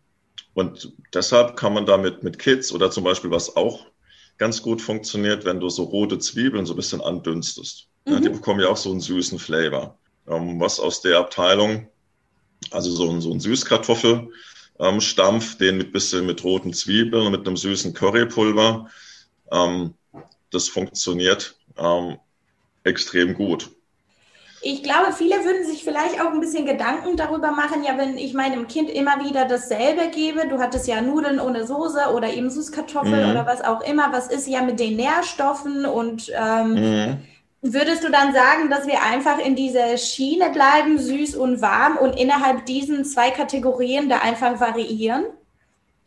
[0.57, 3.85] und deshalb kann man damit mit Kids oder zum Beispiel, was auch
[4.39, 7.89] ganz gut funktioniert, wenn du so rote Zwiebeln so ein bisschen andünstest.
[8.05, 8.13] Mhm.
[8.13, 9.99] Ja, die bekommen ja auch so einen süßen Flavor.
[10.27, 11.87] Ähm, was aus der Abteilung,
[12.71, 17.45] also so ein, so ein Süßkartoffelstampf, ähm, den mit bisschen mit roten Zwiebeln und mit
[17.45, 18.89] einem süßen Currypulver,
[19.51, 19.93] ähm,
[20.49, 22.17] das funktioniert ähm,
[22.83, 23.69] extrem gut.
[24.61, 28.33] Ich glaube, viele würden sich vielleicht auch ein bisschen Gedanken darüber machen, ja, wenn ich
[28.33, 33.23] meinem Kind immer wieder dasselbe gebe, du hattest ja Nudeln ohne Soße oder eben Süßkartoffeln
[33.23, 33.31] mhm.
[33.31, 37.17] oder was auch immer, was ist ja mit den Nährstoffen und ähm, mhm.
[37.61, 42.19] würdest du dann sagen, dass wir einfach in dieser Schiene bleiben, süß und warm und
[42.19, 45.25] innerhalb diesen zwei Kategorien da einfach variieren?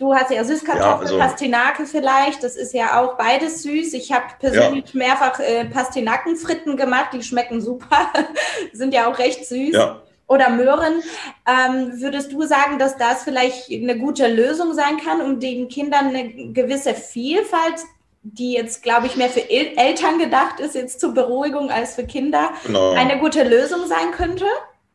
[0.00, 2.42] Du hast ja Süßkartoffeln, ja, also, Pastinake vielleicht.
[2.42, 3.92] Das ist ja auch beides süß.
[3.92, 4.98] Ich habe persönlich ja.
[4.98, 7.10] mehrfach äh, Pastinakenfritten gemacht.
[7.12, 8.10] Die schmecken super.
[8.72, 9.74] Sind ja auch recht süß.
[9.74, 10.00] Ja.
[10.26, 11.02] Oder Möhren.
[11.46, 16.06] Ähm, würdest du sagen, dass das vielleicht eine gute Lösung sein kann, um den Kindern
[16.06, 17.84] eine gewisse Vielfalt,
[18.22, 22.04] die jetzt, glaube ich, mehr für El Eltern gedacht ist, jetzt zur Beruhigung als für
[22.04, 22.92] Kinder, genau.
[22.92, 24.46] eine gute Lösung sein könnte,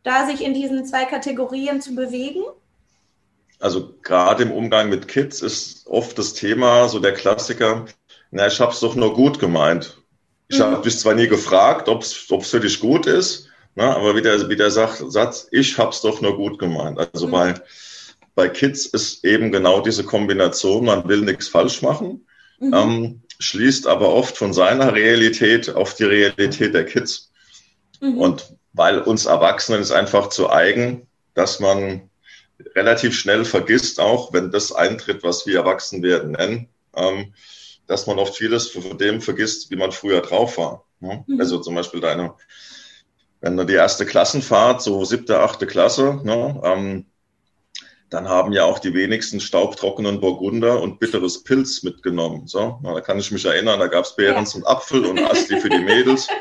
[0.01, 2.41] da sich in diesen zwei Kategorien zu bewegen?
[3.59, 7.85] Also gerade im Umgang mit Kids ist oft das Thema, so der Klassiker,
[8.31, 9.97] na, ich hab's doch nur gut gemeint.
[10.47, 10.63] Ich mhm.
[10.63, 14.49] habe dich zwar nie gefragt, ob's ob's für dich gut ist, na, aber wie der,
[14.49, 16.99] wie der sagt, Satz, ich hab's doch nur gut gemeint.
[17.13, 17.31] Also mhm.
[17.31, 17.53] bei,
[18.35, 22.25] bei Kids ist eben genau diese Kombination, man will nichts falsch machen,
[22.59, 22.73] mhm.
[22.73, 27.31] ähm, schließt aber oft von seiner Realität auf die Realität der Kids.
[28.01, 28.17] Mhm.
[28.17, 32.09] Und weil uns Erwachsenen ist einfach zu eigen, dass man
[32.75, 37.33] relativ schnell vergisst, auch wenn das eintritt, was wir Erwachsenwerden nennen, ähm,
[37.87, 40.85] dass man oft vieles von dem vergisst, wie man früher drauf war.
[40.99, 41.23] Ne?
[41.27, 41.39] Mhm.
[41.39, 42.33] Also zum Beispiel deine,
[43.41, 47.05] wenn du die erste Klassenfahrt, so siebte, achte Klasse, ne, ähm,
[48.09, 52.47] dann haben ja auch die wenigsten staubtrockenen Burgunder und bitteres Pilz mitgenommen.
[52.47, 54.59] So, na, da kann ich mich erinnern, da gab's Beerens ja.
[54.59, 56.27] und Apfel und Asti für die Mädels.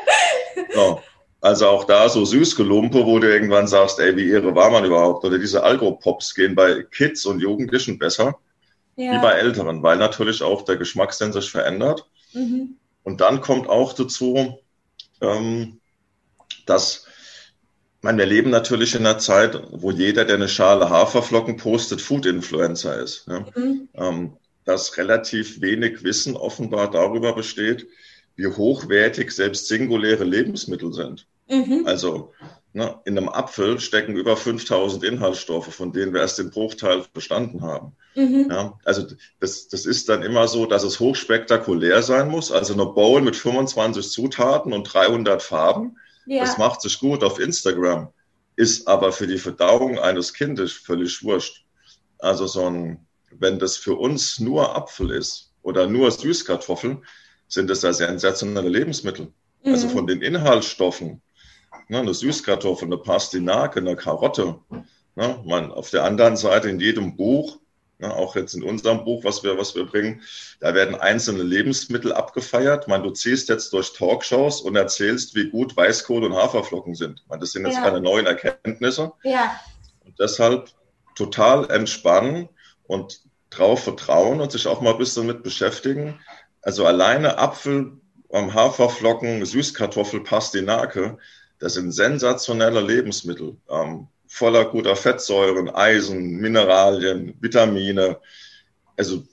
[0.72, 1.00] So.
[1.44, 5.26] Also auch da so Süßgelumpe, wo du irgendwann sagst, ey, wie irre war man überhaupt?
[5.26, 8.38] Oder diese Alkopops gehen bei Kids und Jugendlichen besser
[8.96, 9.12] ja.
[9.12, 12.08] wie bei Älteren, weil natürlich auch der Geschmackssinn sich verändert.
[12.32, 12.78] Mhm.
[13.02, 14.58] Und dann kommt auch dazu,
[15.20, 15.80] ähm,
[16.64, 17.08] dass
[18.00, 23.02] meine, wir leben natürlich in einer Zeit, wo jeder, der eine Schale Haferflocken postet, Food-Influencer
[23.02, 23.26] ist.
[23.28, 23.44] Ja?
[23.54, 23.88] Mhm.
[23.92, 27.86] Ähm, dass relativ wenig Wissen offenbar darüber besteht,
[28.34, 31.26] wie hochwertig selbst singuläre Lebensmittel sind.
[31.54, 31.86] Mhm.
[31.86, 32.32] Also
[32.72, 37.62] ne, in einem Apfel stecken über 5000 Inhaltsstoffe, von denen wir erst den Bruchteil verstanden
[37.62, 37.92] haben.
[38.14, 38.48] Mhm.
[38.50, 39.06] Ja, also
[39.40, 42.50] das, das ist dann immer so, dass es hochspektakulär sein muss.
[42.52, 46.40] Also eine Bowl mit 25 Zutaten und 300 Farben, ja.
[46.40, 48.08] das macht sich gut auf Instagram,
[48.56, 51.64] ist aber für die Verdauung eines Kindes völlig wurscht.
[52.18, 57.04] Also so ein, wenn das für uns nur Apfel ist oder nur Süßkartoffeln,
[57.46, 59.26] sind das ja sensationelle Lebensmittel.
[59.26, 59.72] Also mhm.
[59.74, 61.20] Also von den Inhaltsstoffen
[61.88, 64.56] Ne, eine Süßkartoffel, eine Pastinake, eine Karotte.
[65.16, 67.58] Ne, man, auf der anderen Seite in jedem Buch,
[67.98, 70.22] ne, auch jetzt in unserem Buch, was wir, was wir bringen,
[70.60, 72.88] da werden einzelne Lebensmittel abgefeiert.
[72.88, 77.22] Man, du ziehst jetzt durch Talkshows und erzählst, wie gut Weißkohl und Haferflocken sind.
[77.28, 77.82] Man, das sind jetzt ja.
[77.82, 79.12] keine neuen Erkenntnisse.
[79.22, 79.60] Ja.
[80.04, 80.70] Und deshalb
[81.14, 82.48] total entspannen
[82.86, 83.20] und
[83.50, 86.18] drauf vertrauen und sich auch mal ein bisschen mit beschäftigen.
[86.62, 88.00] Also alleine Apfel,
[88.32, 91.18] Haferflocken, Süßkartoffel, Pastinake,
[91.58, 98.18] das sind sensationelle Lebensmittel, ähm, voller guter Fettsäuren, Eisen, Mineralien, Vitamine.
[98.96, 99.24] Also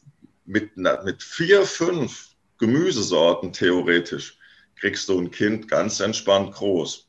[0.46, 4.38] mit, mit vier, fünf Gemüsesorten theoretisch
[4.76, 7.08] kriegst du ein Kind ganz entspannt groß.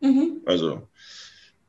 [0.00, 0.40] Mhm.
[0.46, 0.88] Also,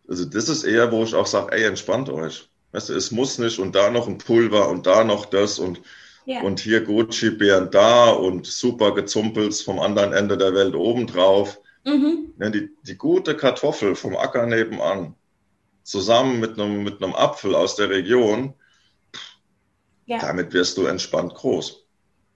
[0.08, 2.50] also das ist eher, wo ich auch sage, ey, entspannt euch.
[2.72, 5.82] Weißt du, es muss nicht und da noch ein Pulver und da noch das und,
[6.26, 6.42] ja.
[6.42, 11.60] und hier Gucci-Bären da und super Gezumpels vom anderen Ende der Welt obendrauf.
[11.86, 12.34] Mhm.
[12.40, 15.16] Ja, die, die gute Kartoffel vom Acker nebenan,
[15.84, 18.54] zusammen mit einem, mit einem Apfel aus der Region,
[20.06, 20.20] ja.
[20.20, 21.86] damit wirst du entspannt groß.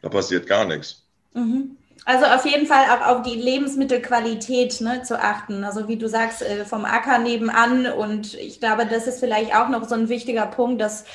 [0.02, 1.06] Da passiert gar nichts.
[1.34, 1.78] Mhm.
[2.06, 5.64] Also auf jeden Fall auch auf die Lebensmittelqualität ne, zu achten.
[5.64, 7.86] Also wie du sagst, äh, vom Acker nebenan.
[7.86, 11.06] Und ich glaube, das ist vielleicht auch noch so ein wichtiger Punkt, dass,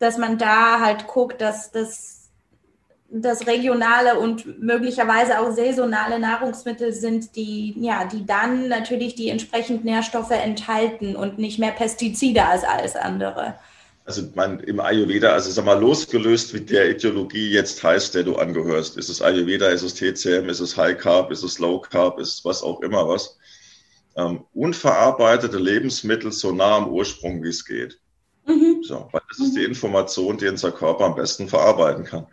[0.00, 2.23] dass man da halt guckt, dass das,
[3.22, 9.84] das regionale und möglicherweise auch saisonale Nahrungsmittel sind, die, ja, die dann natürlich die entsprechend
[9.84, 13.54] Nährstoffe enthalten und nicht mehr Pestizide als alles andere
[14.04, 18.36] also mein, im Ayurveda, also sag mal, losgelöst, wie der Ideologie jetzt heißt, der du
[18.36, 18.96] angehörst.
[18.96, 22.34] Ist es Ayurveda, ist es TCM, ist es High Carb, ist es Low Carb, ist
[22.34, 23.38] es was auch immer was.
[24.16, 27.98] Ähm, unverarbeitete Lebensmittel so nah am Ursprung, wie es geht.
[28.46, 28.82] Mhm.
[28.82, 32.26] So, weil das ist die Information, die unser Körper am besten verarbeiten kann.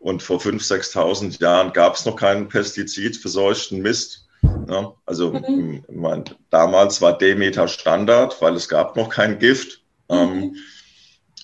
[0.00, 4.28] Und vor 5.000, 6.000 Jahren gab es noch keinen Pestizid für solchen Mist.
[4.68, 5.84] Ja, also mhm.
[5.92, 9.82] mein, damals war Demeter Standard, weil es gab noch kein Gift.
[10.08, 10.56] Ähm, mhm.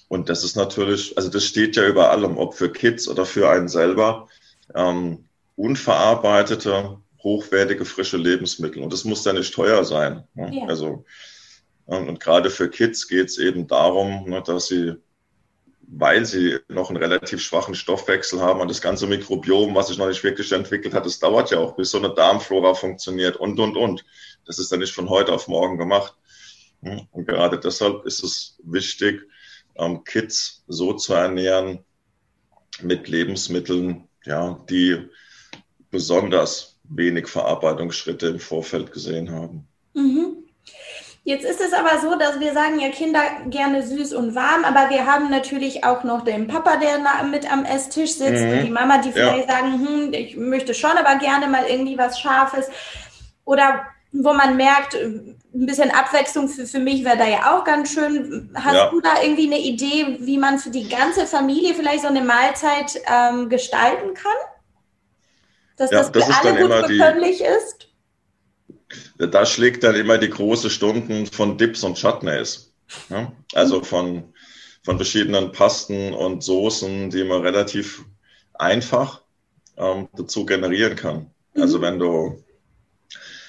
[0.08, 3.50] und das ist natürlich, also das steht ja über allem, ob für Kids oder für
[3.50, 4.28] einen selber,
[4.74, 5.24] ähm,
[5.56, 8.82] unverarbeitete, hochwertige, frische Lebensmittel.
[8.82, 10.24] Und das muss ja nicht teuer sein.
[10.34, 10.50] Ne?
[10.60, 10.66] Ja.
[10.66, 11.04] Also,
[11.88, 14.94] ähm, und gerade für Kids geht es eben darum, ne, dass sie,
[15.96, 20.09] weil sie noch einen relativ schwachen Stoffwechsel haben und das ganze Mikrobiom, was sich noch
[20.09, 23.76] nicht wirklich entwickelt hat, das dauert ja auch, bis so eine Darmflora funktioniert und, und,
[23.76, 24.04] und.
[24.44, 26.14] Das ist ja nicht von heute auf morgen gemacht.
[26.80, 29.22] Und gerade deshalb ist es wichtig,
[29.76, 31.85] ähm, Kids so zu ernähren
[32.83, 35.09] mit Lebensmitteln, ja, die
[35.90, 39.66] besonders wenig Verarbeitungsschritte im Vorfeld gesehen haben.
[39.94, 40.23] Mhm.
[41.26, 44.90] Jetzt ist es aber so, dass wir sagen ja Kinder gerne süß und warm, aber
[44.90, 48.66] wir haben natürlich auch noch den Papa, der mit am Esstisch sitzt, mhm.
[48.66, 49.54] die Mama, die vielleicht ja.
[49.54, 52.68] sagen, hm, ich möchte schon aber gerne mal irgendwie was Scharfes.
[53.46, 57.92] Oder wo man merkt, ein bisschen Abwechslung für, für mich wäre da ja auch ganz
[57.92, 58.50] schön.
[58.54, 58.90] Hast ja.
[58.90, 63.00] du da irgendwie eine Idee, wie man für die ganze Familie vielleicht so eine Mahlzeit
[63.10, 64.32] ähm, gestalten kann?
[65.78, 67.88] Dass ja, das, das für alle gut bekömmlich ist?
[69.16, 72.72] Da schlägt dann immer die große Stunden von Dips und Chutneys.
[73.11, 73.33] Ja?
[73.55, 73.85] Also mhm.
[73.85, 74.35] von,
[74.85, 78.05] von verschiedenen Pasten und Soßen, die man relativ
[78.55, 79.22] einfach
[79.77, 81.31] ähm, dazu generieren kann.
[81.55, 81.62] Also mhm.
[81.62, 82.44] Also wenn du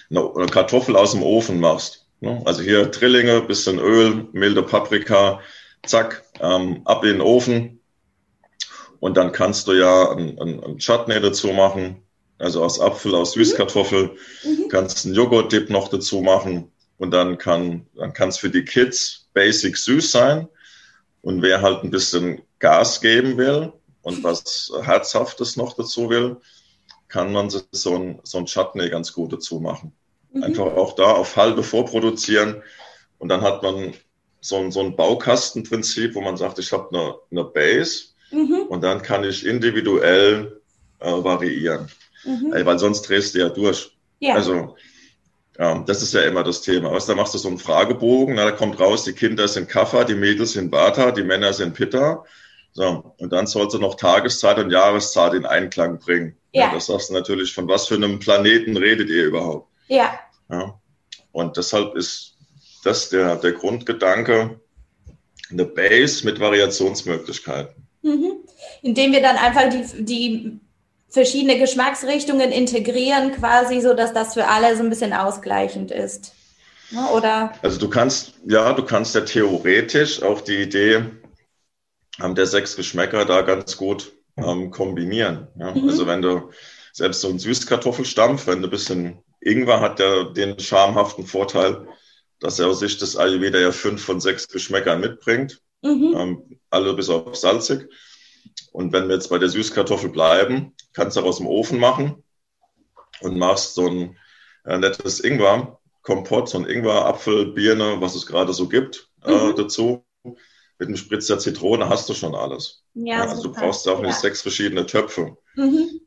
[0.09, 2.05] eine Kartoffel aus dem Ofen machst.
[2.21, 2.41] Ne?
[2.45, 5.41] Also hier Trillinge, bisschen Öl, milde Paprika,
[5.85, 7.79] zack, ähm, ab in den Ofen.
[8.99, 12.04] Und dann kannst du ja ein, ein, ein Chutney dazu machen,
[12.37, 14.67] also aus Apfel, aus Süßkartoffel, mhm.
[14.69, 19.27] kannst einen Joghurt-Dip noch dazu machen und dann kann dann kann es für die Kids
[19.33, 20.47] basic süß sein
[21.21, 26.37] und wer halt ein bisschen Gas geben will und was Herzhaftes noch dazu will,
[27.07, 29.93] kann man so ein, so ein Chutney ganz gut dazu machen.
[30.31, 30.43] Mhm.
[30.43, 32.61] Einfach auch da auf halbe vorproduzieren
[33.17, 33.93] und dann hat man
[34.41, 38.67] so ein, so ein Baukastenprinzip, wo man sagt, ich habe eine, eine Base mhm.
[38.69, 40.61] und dann kann ich individuell
[40.99, 41.89] äh, variieren.
[42.25, 42.51] Mhm.
[42.65, 43.91] Weil sonst drehst du ja durch.
[44.19, 44.35] Ja.
[44.35, 44.75] Also
[45.57, 46.91] ja, das ist ja immer das Thema.
[46.91, 50.03] Was, da machst du so einen Fragebogen, na, da kommt raus, die Kinder sind Kaffer,
[50.03, 52.25] die Mädels sind Bata, die Männer sind Pitta.
[52.73, 56.35] So, und dann sollst du noch Tageszeit und Jahreszeit in Einklang bringen.
[56.51, 56.63] Ja.
[56.63, 56.73] ja.
[56.73, 59.69] Das sagst du natürlich, von was für einem Planeten redet ihr überhaupt?
[59.87, 60.19] Ja.
[60.49, 60.77] ja.
[61.31, 62.35] Und deshalb ist
[62.83, 64.59] das der, der Grundgedanke,
[65.49, 67.87] eine Base mit Variationsmöglichkeiten.
[68.01, 68.39] Mhm.
[68.81, 70.59] Indem wir dann einfach die, die
[71.09, 76.33] verschiedene Geschmacksrichtungen integrieren, quasi, so dass das für alle so ein bisschen ausgleichend ist.
[76.91, 77.53] Ne, oder?
[77.61, 81.05] Also du kannst, ja, du kannst ja theoretisch auch die Idee
[82.21, 85.47] ähm, der sechs Geschmäcker da ganz gut ähm, kombinieren.
[85.57, 85.71] Ja?
[85.71, 85.89] Mhm.
[85.89, 86.51] Also wenn du
[86.93, 91.87] selbst so einen Süßkartoffelstampf, wenn du ein bisschen Ingwer hat ja den schamhaften Vorteil,
[92.39, 96.15] dass er aus Sicht des Ayurveda ja fünf von sechs Geschmäckern mitbringt, mhm.
[96.17, 97.89] ähm, alle bis auf salzig.
[98.71, 102.23] Und wenn wir jetzt bei der Süßkartoffel bleiben, kannst du auch aus dem Ofen machen
[103.21, 104.17] und machst so ein
[104.65, 109.55] äh, nettes Ingwer-Kompott, so ein Ingwer, Apfel, Birne, was es gerade so gibt, äh, mhm.
[109.55, 110.03] dazu.
[110.77, 112.83] Mit einem Spritzer Zitrone hast du schon alles.
[112.95, 113.61] Ja, also super.
[113.61, 114.19] du brauchst auch nicht ja.
[114.19, 115.37] sechs verschiedene Töpfe.
[115.55, 116.01] Mhm.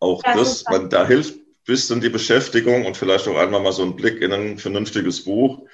[0.00, 3.82] Auch ja, das, man, da hilft bisschen die Beschäftigung und vielleicht auch einmal mal so
[3.82, 5.66] ein Blick in ein vernünftiges Buch,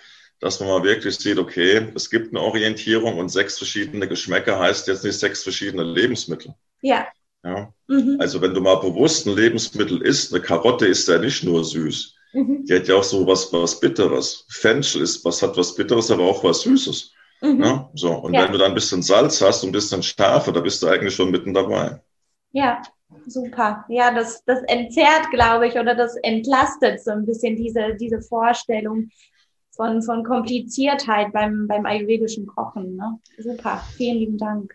[0.45, 4.87] dass man mal wirklich sieht, okay, es gibt eine Orientierung und sechs verschiedene Geschmäcker heißt
[4.89, 6.55] jetzt nicht sechs verschiedene Lebensmittel.
[6.83, 7.07] Ja.
[7.43, 7.73] Ja?
[7.89, 8.19] Mhm.
[8.21, 12.15] Also wenn du mal bewusst ein Lebensmittel isst, eine Karotte ist ja nicht nur süß.
[12.35, 12.67] Mhm.
[12.67, 14.45] Die hat ja auch so was, was Bitteres.
[14.51, 17.13] Fenchel ist, was hat was Bitteres, aber auch was Süßes.
[17.41, 17.65] Mhm.
[17.65, 17.91] Ja?
[17.95, 18.13] So.
[18.13, 18.45] Und ja.
[18.45, 21.15] wenn du dann ein bisschen Salz hast und ein bisschen Schärfe, da bist du eigentlich
[21.15, 22.03] schon mitten dabei.
[22.53, 22.83] Ja,
[23.27, 23.87] super.
[23.89, 29.09] Ja, das, das entzerrt, glaube ich, oder das entlastet so ein bisschen diese, diese Vorstellung
[29.77, 32.97] von, von Kompliziertheit beim, beim ayurvedischen Kochen.
[32.97, 33.19] Ne?
[33.39, 33.83] Super.
[33.97, 34.75] Vielen lieben Dank.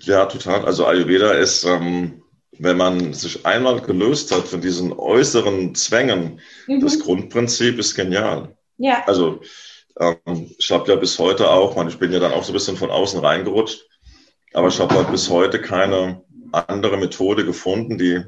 [0.00, 0.64] Ja, total.
[0.64, 2.22] Also Ayurveda ist, ähm,
[2.58, 6.80] wenn man sich einmal gelöst hat von diesen äußeren Zwängen, mhm.
[6.80, 8.56] das Grundprinzip ist genial.
[8.78, 9.04] Ja.
[9.06, 9.40] Also
[9.98, 12.54] ähm, ich habe ja bis heute auch, man, ich bin ja dann auch so ein
[12.54, 13.86] bisschen von außen reingerutscht,
[14.54, 18.22] aber ich habe halt bis heute keine andere Methode gefunden, die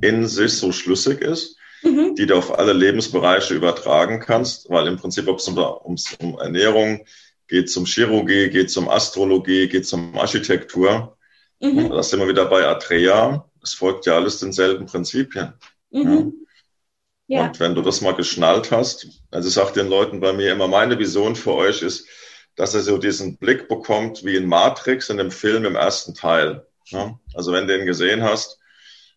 [0.00, 2.14] in sich so schlüssig ist, mhm.
[2.14, 7.04] die du auf alle Lebensbereiche übertragen kannst, weil im Prinzip, ob es um, um Ernährung
[7.48, 11.16] geht, zum Chirurgie, geht zum Astrologie, geht zum Architektur,
[11.60, 11.90] mhm.
[11.90, 15.52] da sind wir wieder bei Atreya, es folgt ja alles denselben Prinzipien.
[15.90, 16.06] Mhm.
[16.08, 16.42] Ja.
[17.28, 17.46] Ja.
[17.46, 20.68] Und wenn du das mal geschnallt hast, also ich sage den Leuten bei mir immer,
[20.68, 22.06] meine Vision für euch ist,
[22.56, 26.66] dass er so diesen Blick bekommt wie in Matrix in dem Film im ersten Teil.
[26.86, 27.18] Ja?
[27.32, 28.58] Also wenn du ihn gesehen hast,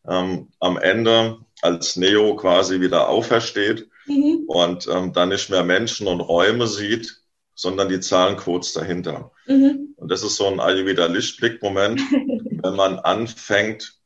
[0.09, 4.43] ähm, am Ende als Neo quasi wieder aufersteht mhm.
[4.47, 7.21] und ähm, dann nicht mehr Menschen und Räume sieht,
[7.55, 9.31] sondern die Zahlencodes dahinter.
[9.47, 9.95] Mhm.
[9.95, 13.97] Und das ist so ein Ayurveda Lichtblick-Moment, wenn man anfängt,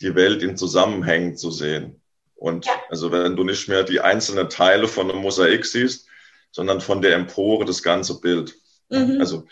[0.00, 2.00] die Welt in Zusammenhängen zu sehen.
[2.34, 2.72] Und ja.
[2.90, 6.08] also wenn du nicht mehr die einzelnen Teile von einem Mosaik siehst,
[6.50, 8.54] sondern von der Empore das ganze Bild.
[8.90, 9.18] Mhm.
[9.20, 9.46] Also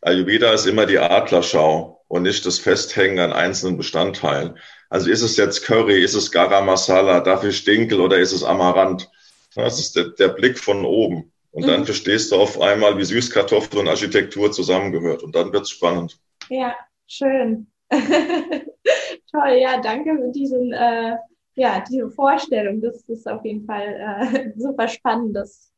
[0.00, 4.58] Ayurveda ist immer die Adlerschau und nicht das Festhängen an einzelnen Bestandteilen.
[4.88, 9.10] Also ist es jetzt Curry, ist es Garam Masala, dafür Stinkel oder ist es Amaranth?
[9.54, 11.32] Das ist der, der Blick von oben.
[11.50, 11.68] Und mhm.
[11.68, 15.22] dann verstehst du auf einmal, wie Süßkartoffel und Architektur zusammengehört.
[15.22, 16.18] Und dann wird's spannend.
[16.50, 16.74] Ja,
[17.06, 17.66] schön.
[17.90, 21.16] Toll, ja, danke für diesen, äh,
[21.54, 22.82] ja, diese Vorstellung.
[22.82, 25.72] Das ist auf jeden Fall äh, super spannend, das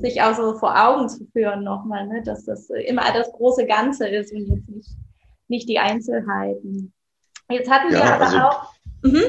[0.00, 2.22] sich auch so vor Augen zu führen nochmal, ne?
[2.22, 4.90] dass das immer das große Ganze ist und jetzt nicht,
[5.48, 6.92] nicht die Einzelheiten.
[7.50, 8.74] Jetzt hatten ja, wir aber also, auch.
[9.02, 9.24] Mhm.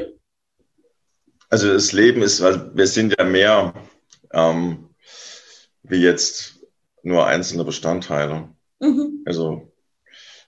[1.49, 3.73] Also das Leben ist, weil wir sind ja mehr
[4.33, 4.89] ähm,
[5.83, 6.59] wie jetzt
[7.01, 8.49] nur einzelne Bestandteile.
[8.79, 9.23] Mhm.
[9.25, 9.71] Also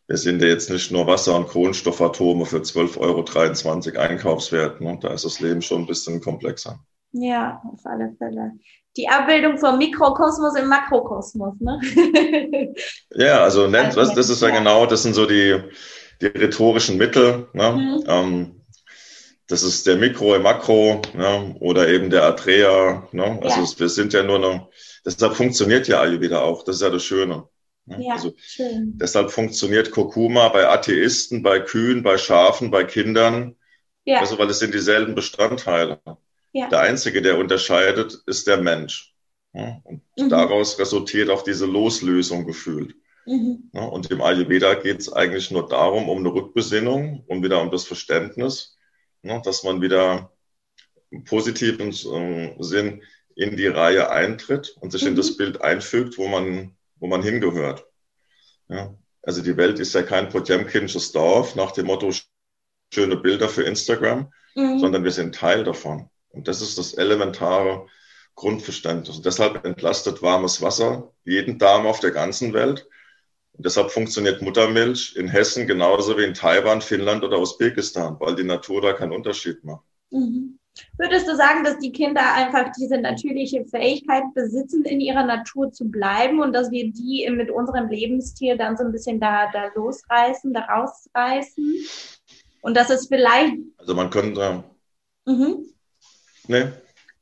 [0.07, 4.81] wir sind ja jetzt nicht nur Wasser- und Kohlenstoffatome für 12,23 Euro Einkaufswert.
[4.81, 4.99] Ne?
[5.01, 6.79] Da ist das Leben schon ein bisschen komplexer.
[7.13, 8.51] Ja, auf alle Fälle.
[8.97, 11.79] Die Abbildung vom Mikrokosmos im Makrokosmos, ne?
[13.11, 15.61] ja, also nennt, was, das ist ja genau, das sind so die,
[16.21, 17.47] die rhetorischen Mittel.
[17.53, 17.71] Ne?
[17.71, 18.03] Mhm.
[18.07, 18.61] Ähm,
[19.47, 21.55] das ist der Mikro im Makro ne?
[21.59, 23.07] oder eben der Atrea.
[23.11, 23.39] Ne?
[23.41, 23.79] Also ja.
[23.79, 24.69] wir sind ja nur noch,
[25.05, 27.47] deshalb funktioniert ja Ayurveda auch, das ist ja das Schöne.
[27.85, 28.05] Ne?
[28.05, 28.93] Ja, also, schön.
[28.95, 33.55] Deshalb funktioniert Kurkuma bei Atheisten, bei Kühen, bei Schafen, bei Kindern.
[34.05, 34.19] Ja.
[34.19, 35.99] Also, weil es sind dieselben Bestandteile.
[36.53, 36.69] Ja.
[36.69, 39.13] Der einzige, der unterscheidet, ist der Mensch.
[39.53, 40.29] Und mhm.
[40.29, 42.95] daraus resultiert auch diese Loslösung gefühlt.
[43.25, 43.69] Mhm.
[43.71, 47.85] Und im Ayurveda geht es eigentlich nur darum, um eine Rückbesinnung und wieder um das
[47.85, 48.77] Verständnis,
[49.21, 50.31] dass man wieder
[51.11, 53.03] im positiven ähm, Sinn
[53.35, 55.09] in die Reihe eintritt und sich mhm.
[55.09, 57.85] in das Bild einfügt, wo man, wo man hingehört.
[58.69, 58.95] Ja.
[59.23, 62.11] Also die Welt ist ja kein Potjemkinsches Dorf nach dem Motto
[62.93, 64.79] schöne Bilder für Instagram, mhm.
[64.79, 66.09] sondern wir sind Teil davon.
[66.29, 67.87] Und das ist das elementare
[68.35, 69.17] Grundverständnis.
[69.17, 72.87] Und deshalb entlastet warmes Wasser jeden Darm auf der ganzen Welt.
[73.53, 78.43] Und deshalb funktioniert Muttermilch in Hessen genauso wie in Taiwan, Finnland oder Usbekistan, weil die
[78.43, 79.83] Natur da keinen Unterschied macht.
[80.09, 80.57] Mhm.
[80.97, 85.85] Würdest du sagen, dass die Kinder einfach diese natürliche Fähigkeit besitzen, in ihrer Natur zu
[85.85, 90.53] bleiben und dass wir die mit unserem Lebensstil dann so ein bisschen da, da losreißen,
[90.53, 91.75] da rausreißen?
[92.61, 93.57] Und dass es vielleicht.
[93.77, 94.63] Also man könnte.
[95.25, 95.65] Mhm.
[96.47, 96.67] Nee.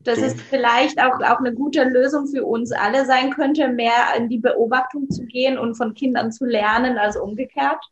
[0.01, 4.29] Dass es vielleicht auch, auch eine gute Lösung für uns alle sein könnte, mehr in
[4.29, 7.83] die Beobachtung zu gehen und von Kindern zu lernen als umgekehrt.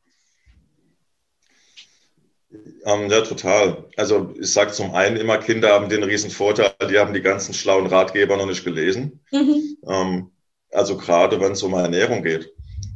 [2.85, 3.85] Ähm, ja, total.
[3.97, 7.53] Also ich sage zum einen immer, Kinder haben den riesen Vorteil, die haben die ganzen
[7.53, 9.19] schlauen Ratgeber noch nicht gelesen.
[9.31, 9.77] Mhm.
[9.85, 10.31] Ähm,
[10.71, 12.49] also gerade wenn es um Ernährung geht.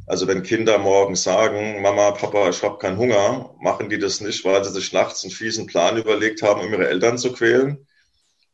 [0.06, 4.44] Also wenn Kinder morgens sagen, Mama, Papa, ich habe keinen Hunger, machen die das nicht,
[4.44, 7.86] weil sie sich nachts einen fiesen Plan überlegt haben, um ihre Eltern zu quälen,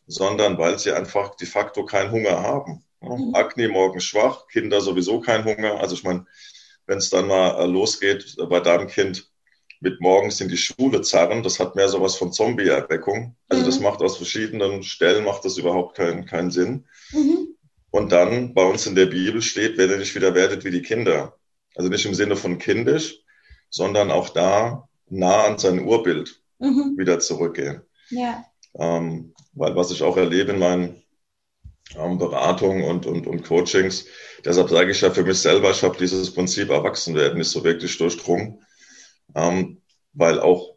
[0.09, 2.82] sondern weil sie einfach de facto keinen Hunger haben.
[3.00, 3.34] Mhm.
[3.34, 5.78] Akne morgens schwach, Kinder sowieso keinen Hunger.
[5.78, 6.26] Also ich meine,
[6.86, 9.30] wenn es dann mal äh, losgeht bei deinem Kind
[9.80, 13.36] mit morgens in die Schule zerren, das hat mehr sowas von Zombie-Erweckung.
[13.48, 13.66] Also mhm.
[13.66, 16.86] das macht aus verschiedenen Stellen macht das überhaupt keinen, keinen Sinn.
[17.12, 17.54] Mhm.
[17.90, 20.82] Und dann bei uns in der Bibel steht, wenn ihr nicht wieder werdet wie die
[20.82, 21.38] Kinder.
[21.76, 23.20] Also nicht im Sinne von kindisch,
[23.70, 26.96] sondern auch da nah an sein Urbild mhm.
[26.96, 27.82] wieder zurückgehen.
[28.11, 28.44] Ja.
[28.74, 31.02] Ähm, weil was ich auch erlebe in meinen
[31.96, 34.06] ähm, Beratungen und, und, und Coachings,
[34.44, 37.96] deshalb sage ich ja für mich selber, ich habe dieses Prinzip Erwachsenwerden nicht so wirklich
[37.98, 38.64] durchdrungen,
[39.34, 39.80] ähm,
[40.12, 40.74] weil auch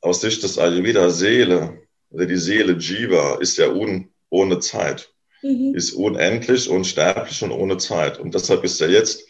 [0.00, 5.12] aus Sicht des Ayurveda Seele, oder die Seele Jiva ist ja un, ohne Zeit,
[5.42, 5.74] mhm.
[5.74, 8.18] ist unendlich, unsterblich und ohne Zeit.
[8.18, 9.24] Und deshalb ist ja jetzt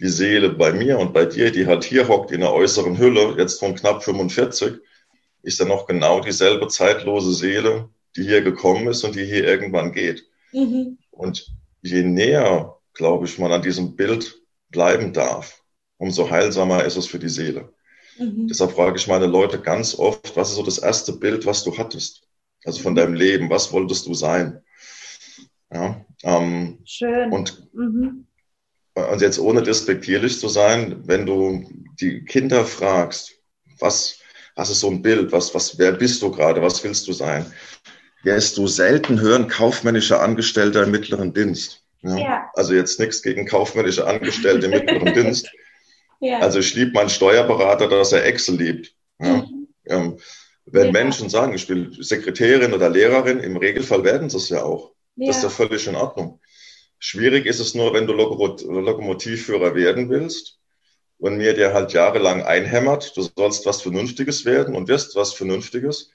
[0.00, 3.34] die Seele bei mir und bei dir, die halt hier hockt in der äußeren Hülle,
[3.38, 4.78] jetzt von knapp 45,
[5.42, 9.92] ist ja noch genau dieselbe zeitlose Seele, die hier gekommen ist und die hier irgendwann
[9.92, 10.26] geht.
[10.52, 10.98] Mhm.
[11.10, 15.62] Und je näher, glaube ich, man an diesem Bild bleiben darf,
[15.98, 17.72] umso heilsamer ist es für die Seele.
[18.18, 18.48] Mhm.
[18.48, 21.76] Deshalb frage ich meine Leute ganz oft, was ist so das erste Bild, was du
[21.76, 22.22] hattest?
[22.64, 24.62] Also von deinem Leben, was wolltest du sein?
[25.72, 27.32] Ja, ähm, Schön.
[27.32, 28.26] Und, mhm.
[28.94, 31.68] und jetzt ohne despektierlich zu sein, wenn du
[32.00, 33.40] die Kinder fragst,
[33.78, 34.18] was,
[34.56, 37.46] was ist so ein Bild, was, was, wer bist du gerade, was willst du sein?
[38.24, 41.82] Du selten hören, kaufmännischer Angestellter im mittleren Dienst.
[42.02, 42.16] Ja?
[42.16, 42.50] ja.
[42.54, 45.50] Also jetzt nichts gegen kaufmännische Angestellte im mittleren Dienst.
[46.22, 46.40] Ja.
[46.40, 48.94] Also ich liebe meinen Steuerberater, dass er Excel liebt.
[49.16, 49.68] Mhm.
[49.86, 50.18] Ähm,
[50.66, 50.92] wenn.
[50.92, 54.92] Menschen sagen, ich will Sekretärin oder Lehrerin, im Regelfall werden sie es ja auch.
[55.16, 56.40] Das ist ja völlig in Ordnung.
[56.98, 60.58] Schwierig ist es nur, wenn du Lokomotivführer werden willst
[61.18, 66.10] und mir der halt jahrelang einhämmert, du sollst was Vernünftiges werden und wirst was Vernünftiges.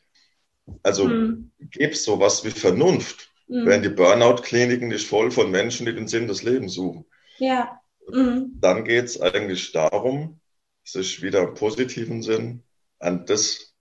[0.84, 1.52] Also mhm.
[1.60, 3.66] gib's sowas wie Vernunft, mhm.
[3.66, 7.06] wenn die Burnout-Kliniken nicht voll von Menschen, die den Sinn des Lebens suchen.
[7.38, 7.80] Ja.
[8.12, 8.58] Mhm.
[8.60, 10.40] Dann geht es eigentlich darum,
[10.84, 12.64] sich wieder im positiven Sinn
[13.00, 13.74] an das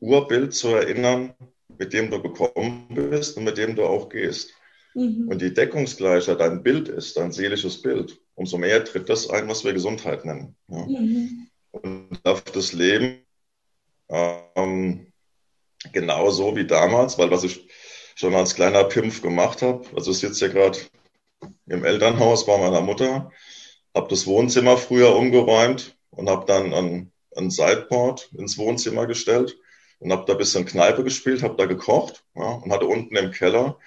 [0.00, 1.34] Urbild zu erinnern,
[1.78, 4.52] mit dem du gekommen bist und mit dem du auch gehst.
[4.94, 5.28] Mhm.
[5.28, 9.64] Und die Deckungsgleicher dein Bild ist, dein seelisches Bild, umso mehr tritt das ein, was
[9.64, 10.56] wir Gesundheit nennen.
[10.68, 10.86] Ja.
[10.86, 11.48] Mhm.
[11.70, 13.22] Und auf das Leben
[14.08, 15.11] ähm,
[15.92, 17.66] genauso wie damals, weil was ich
[18.14, 20.78] schon als kleiner Pimpf gemacht habe, also ich sitze ja gerade
[21.66, 23.30] im Elternhaus bei meiner Mutter,
[23.94, 29.56] habe das Wohnzimmer früher umgeräumt und habe dann ein, ein Sideboard ins Wohnzimmer gestellt
[29.98, 33.30] und habe da ein bisschen Kneipe gespielt, habe da gekocht ja, und hatte unten im
[33.30, 33.78] Keller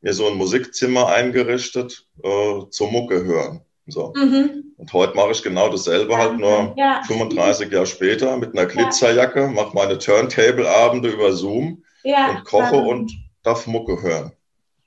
[0.00, 3.62] mir so ein Musikzimmer eingerichtet äh, zur Mucke hören.
[3.86, 4.12] So.
[4.16, 4.63] Mhm.
[4.76, 7.02] Und heute mache ich genau dasselbe, halt nur ja.
[7.06, 12.30] 35 Jahre später mit einer Glitzerjacke, mache meine Turntable-Abende über Zoom ja.
[12.30, 13.12] und koche und
[13.42, 14.32] darf Mucke hören.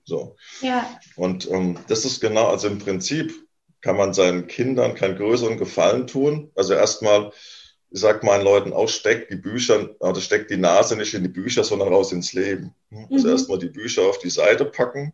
[0.03, 0.35] So.
[0.61, 0.89] Ja.
[1.15, 3.33] Und ähm, das ist genau, also im Prinzip
[3.81, 6.51] kann man seinen Kindern keinen größeren Gefallen tun.
[6.55, 7.31] Also erstmal,
[7.89, 11.29] ich sage meinen Leuten auch, steckt die Bücher, also steckt die Nase nicht in die
[11.29, 12.73] Bücher, sondern raus ins Leben.
[13.11, 13.33] Also mhm.
[13.33, 15.13] erstmal die Bücher auf die Seite packen,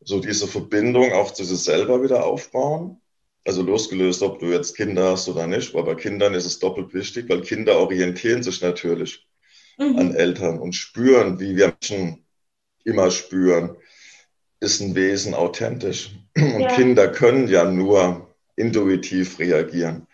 [0.00, 3.00] so diese Verbindung auch zu sich selber wieder aufbauen.
[3.46, 6.94] Also losgelöst, ob du jetzt Kinder hast oder nicht, aber bei Kindern ist es doppelt
[6.94, 9.26] wichtig, weil Kinder orientieren sich natürlich
[9.78, 9.98] mhm.
[9.98, 12.24] an Eltern und spüren, wie wir Menschen
[12.84, 13.76] immer spüren,
[14.60, 16.12] ist ein Wesen authentisch.
[16.36, 16.74] Und ja.
[16.74, 20.06] Kinder können ja nur intuitiv reagieren.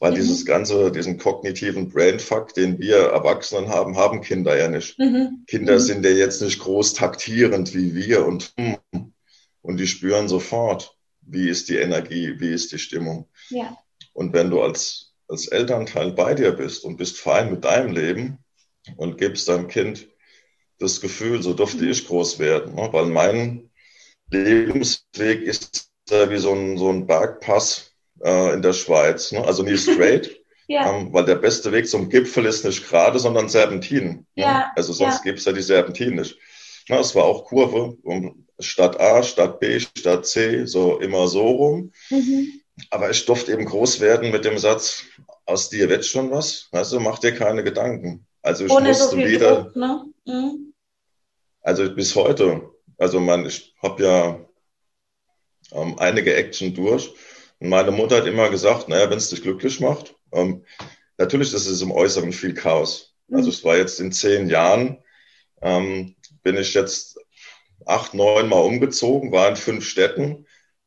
[0.00, 0.16] Weil mhm.
[0.16, 4.98] dieses ganze, diesen kognitiven Brainfuck, den wir Erwachsenen haben, haben Kinder ja nicht.
[4.98, 5.44] Mhm.
[5.46, 5.80] Kinder mhm.
[5.80, 8.54] sind ja jetzt nicht groß taktierend wie wir und,
[9.62, 10.97] und die spüren sofort,
[11.28, 13.28] wie ist die Energie, wie ist die Stimmung.
[13.50, 13.76] Ja.
[14.12, 18.38] Und wenn du als, als Elternteil bei dir bist und bist fein mit deinem Leben
[18.96, 20.08] und gibst deinem Kind
[20.78, 21.90] das Gefühl, so durfte mhm.
[21.90, 22.88] ich groß werden, ne?
[22.92, 23.70] weil mein
[24.30, 29.32] Lebensweg ist äh, wie so ein, so ein Bergpass äh, in der Schweiz.
[29.32, 29.44] Ne?
[29.44, 30.90] Also nie straight, ja.
[30.90, 34.06] ähm, weil der beste Weg zum Gipfel ist nicht gerade, sondern Serpentin.
[34.06, 34.24] Ne?
[34.36, 34.72] Ja.
[34.76, 35.22] Also sonst ja.
[35.24, 36.38] gibt es ja die Serpentin nicht.
[36.88, 41.46] Na, es war auch Kurve, um Stadt A, Stadt B, Stadt C, so immer so
[41.46, 41.92] rum.
[42.10, 42.60] Mhm.
[42.90, 45.04] Aber ich durfte eben groß werden mit dem Satz,
[45.46, 48.26] aus dir wird schon was, also mach dir keine Gedanken.
[48.42, 50.04] Also ich Ohne musste so wieder, Druck, ne?
[50.26, 50.74] mhm.
[51.62, 54.48] also bis heute, also man, ich habe ja
[55.72, 57.12] ähm, einige Action durch.
[57.60, 60.64] Und meine Mutter hat immer gesagt, naja, wenn es dich glücklich macht, ähm,
[61.16, 63.14] natürlich ist es im Äußeren viel Chaos.
[63.28, 63.36] Mhm.
[63.36, 64.98] Also es war jetzt in zehn Jahren,
[65.60, 66.14] ähm,
[66.48, 67.18] bin ich jetzt
[67.86, 70.46] acht, neun Mal umgezogen, war in fünf Städten,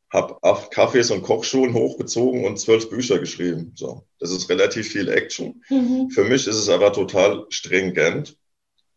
[0.10, 3.74] habe acht Kaffees und Kochschulen hochgezogen und zwölf Bücher geschrieben.
[3.76, 5.64] So, das ist relativ viel Action.
[5.70, 6.10] Mhm.
[6.10, 8.36] Für mich ist es aber total stringent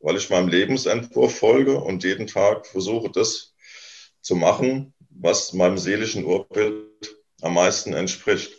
[0.05, 3.55] weil ich meinem Lebensentwurf folge und jeden Tag versuche, das
[4.21, 8.53] zu machen, was meinem seelischen Urbild am meisten entspricht.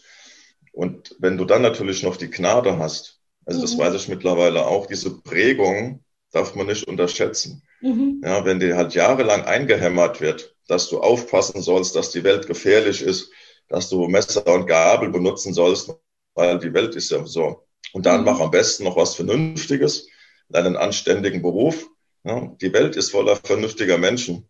[0.72, 3.78] Und wenn du dann natürlich noch die Gnade hast, also das mhm.
[3.78, 7.62] weiß ich mittlerweile auch, diese Prägung darf man nicht unterschätzen.
[7.82, 8.22] Mhm.
[8.24, 13.02] Ja, wenn dir halt jahrelang eingehämmert wird, dass du aufpassen sollst, dass die Welt gefährlich
[13.02, 13.32] ist,
[13.68, 15.94] dass du Messer und Gabel benutzen sollst,
[16.34, 18.26] weil die Welt ist ja so Und dann mhm.
[18.26, 20.08] mach am besten noch was Vernünftiges,
[20.52, 21.88] einen anständigen Beruf.
[22.24, 24.50] Ja, die Welt ist voller vernünftiger Menschen,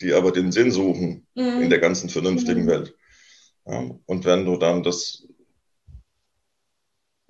[0.00, 1.62] die aber den Sinn suchen mhm.
[1.62, 2.68] in der ganzen vernünftigen mhm.
[2.68, 2.94] Welt.
[3.66, 5.26] Ja, und wenn du dann das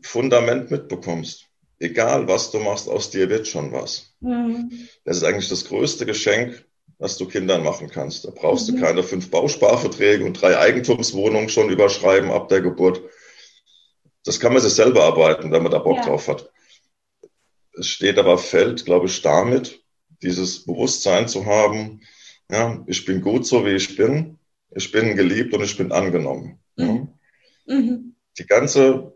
[0.02, 1.46] Fundament mitbekommst,
[1.78, 4.14] egal was du machst, aus dir wird schon was.
[4.20, 4.88] Mhm.
[5.04, 6.64] Das ist eigentlich das größte Geschenk,
[6.98, 8.24] was du Kindern machen kannst.
[8.24, 8.76] Da brauchst mhm.
[8.76, 13.02] du keine fünf Bausparverträge und drei Eigentumswohnungen schon überschreiben ab der Geburt.
[14.24, 16.06] Das kann man sich selber arbeiten, wenn man da Bock ja.
[16.06, 16.50] drauf hat.
[17.78, 19.82] Es steht aber fällt, glaube ich, damit,
[20.22, 22.00] dieses Bewusstsein zu haben,
[22.50, 24.38] ja, ich bin gut so, wie ich bin,
[24.70, 26.58] ich bin geliebt und ich bin angenommen.
[26.76, 27.08] Mhm.
[27.66, 27.74] Ja.
[27.74, 28.14] Mhm.
[28.38, 29.12] Die ganze,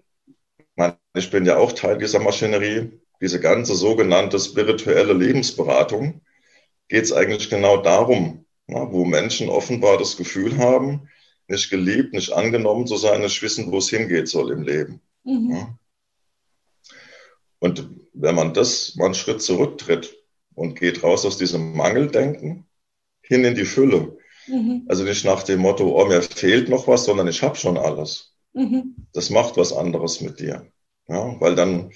[1.15, 6.23] ich bin ja auch Teil dieser Maschinerie, diese ganze sogenannte spirituelle Lebensberatung,
[6.89, 11.09] geht es eigentlich genau darum, ja, wo Menschen offenbar das Gefühl haben,
[11.49, 15.01] nicht geliebt, nicht angenommen zu sein, nicht wissen, wo es hingehen soll im Leben.
[15.25, 15.51] Mhm.
[15.51, 15.79] Ja.
[17.59, 20.17] Und wenn man das mal einen Schritt zurücktritt
[20.55, 22.67] und geht raus aus diesem Mangeldenken
[23.23, 24.17] hin in die Fülle,
[24.47, 24.85] mhm.
[24.89, 28.35] also nicht nach dem Motto, oh, mir fehlt noch was, sondern ich habe schon alles.
[28.53, 28.97] Mhm.
[29.13, 30.67] Das macht was anderes mit dir.
[31.09, 31.93] Ja, weil dann,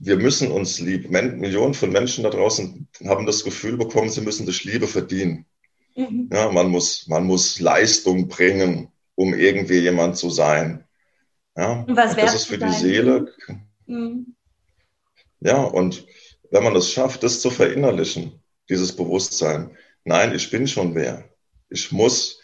[0.00, 1.10] wir müssen uns lieb.
[1.10, 5.46] Millionen von Menschen da draußen haben das Gefühl bekommen, sie müssen durch Liebe verdienen.
[5.94, 6.30] Mhm.
[6.32, 10.84] Ja, man muss, man muss Leistung bringen, um irgendwie jemand zu sein.
[11.56, 13.32] Ja, und was das ist für die Seele.
[13.86, 14.34] Mhm.
[15.40, 16.06] Ja, und
[16.50, 21.28] wenn man es schafft, das zu verinnerlichen, dieses Bewusstsein, nein, ich bin schon wer.
[21.68, 22.40] Ich muss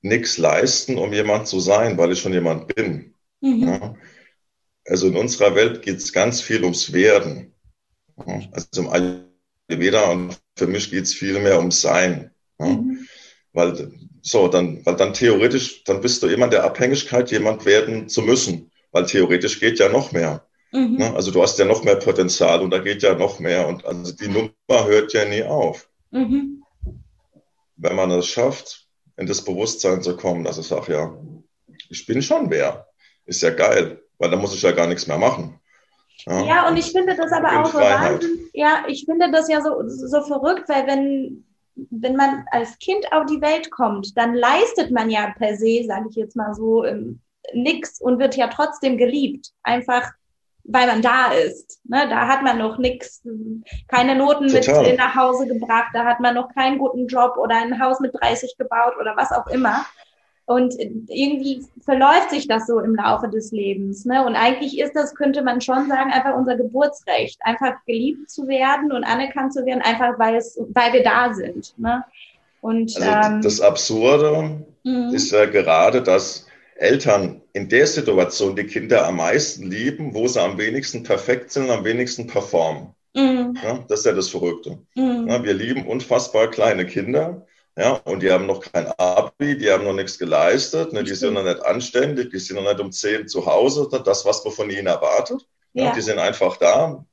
[0.00, 3.14] nichts leisten, um jemand zu sein, weil ich schon jemand bin.
[3.40, 3.68] Mhm.
[3.68, 3.94] Ja,
[4.88, 7.54] also in unserer Welt geht es ganz viel ums Werden.
[8.52, 8.88] Also im
[9.68, 12.30] Ayurveda und für mich geht es viel mehr ums Sein.
[12.58, 13.06] Mhm.
[13.52, 18.08] Weil so, dann, weil dann theoretisch, dann bist du immer in der Abhängigkeit, jemand werden
[18.08, 18.70] zu müssen.
[18.90, 20.46] Weil theoretisch geht ja noch mehr.
[20.72, 20.96] Mhm.
[20.96, 21.14] Ne?
[21.14, 23.68] Also du hast ja noch mehr Potenzial und da geht ja noch mehr.
[23.68, 25.88] Und also die Nummer hört ja nie auf.
[26.10, 26.64] Mhm.
[27.76, 28.86] Wenn man es schafft,
[29.16, 31.16] in das Bewusstsein zu kommen, dass ich sage, ja,
[31.88, 32.88] ich bin schon wer.
[33.24, 35.58] Ist ja geil, weil dann muss ich ja gar nichts mehr machen.
[36.26, 38.50] Ja, ja und ich finde das aber auch so Wahnsinn.
[38.52, 41.44] Ja, ich finde das ja so, so verrückt, weil wenn
[41.90, 46.08] wenn man als Kind auf die Welt kommt, dann leistet man ja per se, sage
[46.10, 47.20] ich jetzt mal so, ähm,
[47.52, 49.52] nichts und wird ja trotzdem geliebt.
[49.62, 50.10] Einfach
[50.68, 51.80] weil man da ist.
[51.84, 52.06] Ne?
[52.08, 53.22] Da hat man noch nichts,
[53.88, 54.82] keine Noten Total.
[54.82, 58.14] mit nach Hause gebracht, da hat man noch keinen guten Job oder ein Haus mit
[58.14, 59.86] 30 gebaut oder was auch immer.
[60.48, 60.74] Und
[61.08, 64.06] irgendwie verläuft sich das so im Laufe des Lebens.
[64.06, 64.24] Ne?
[64.24, 68.90] Und eigentlich ist das, könnte man schon sagen, einfach unser Geburtsrecht, einfach geliebt zu werden
[68.90, 71.74] und anerkannt zu werden, einfach weil es, weil wir da sind.
[71.76, 72.02] Ne?
[72.62, 75.10] Und also ähm, das Absurde mhm.
[75.12, 76.46] ist ja gerade, dass
[76.76, 81.68] Eltern in der Situation die Kinder am meisten lieben, wo sie am wenigsten perfekt sind,
[81.68, 82.94] am wenigsten performen.
[83.14, 83.54] Mhm.
[83.62, 84.78] Ja, das ist ja das Verrückte.
[84.94, 85.26] Mhm.
[85.28, 87.46] Ja, wir lieben unfassbar kleine Kinder
[87.78, 91.34] ja, und die haben noch kein Abi, die haben noch nichts geleistet, ne, die sind
[91.34, 94.68] noch nicht anständig, die sind noch nicht um zehn zu Hause, das, was man von
[94.68, 95.46] ihnen erwartet.
[95.74, 97.06] Ja, die sind einfach da,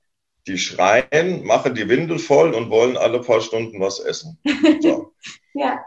[0.47, 4.39] die schreien, machen die Windel voll und wollen alle paar Stunden was essen.
[4.81, 5.13] So.
[5.53, 5.85] ja.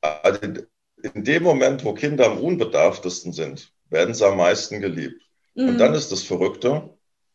[0.00, 5.20] Also in dem Moment, wo Kinder am unbedarftesten sind, werden sie am meisten geliebt.
[5.54, 5.68] Mhm.
[5.68, 6.88] Und dann ist das Verrückte,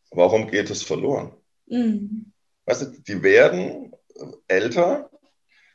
[0.10, 1.34] warum geht es verloren?
[1.68, 2.32] Mhm.
[2.66, 3.91] Weißt du, die werden
[4.47, 5.09] älter,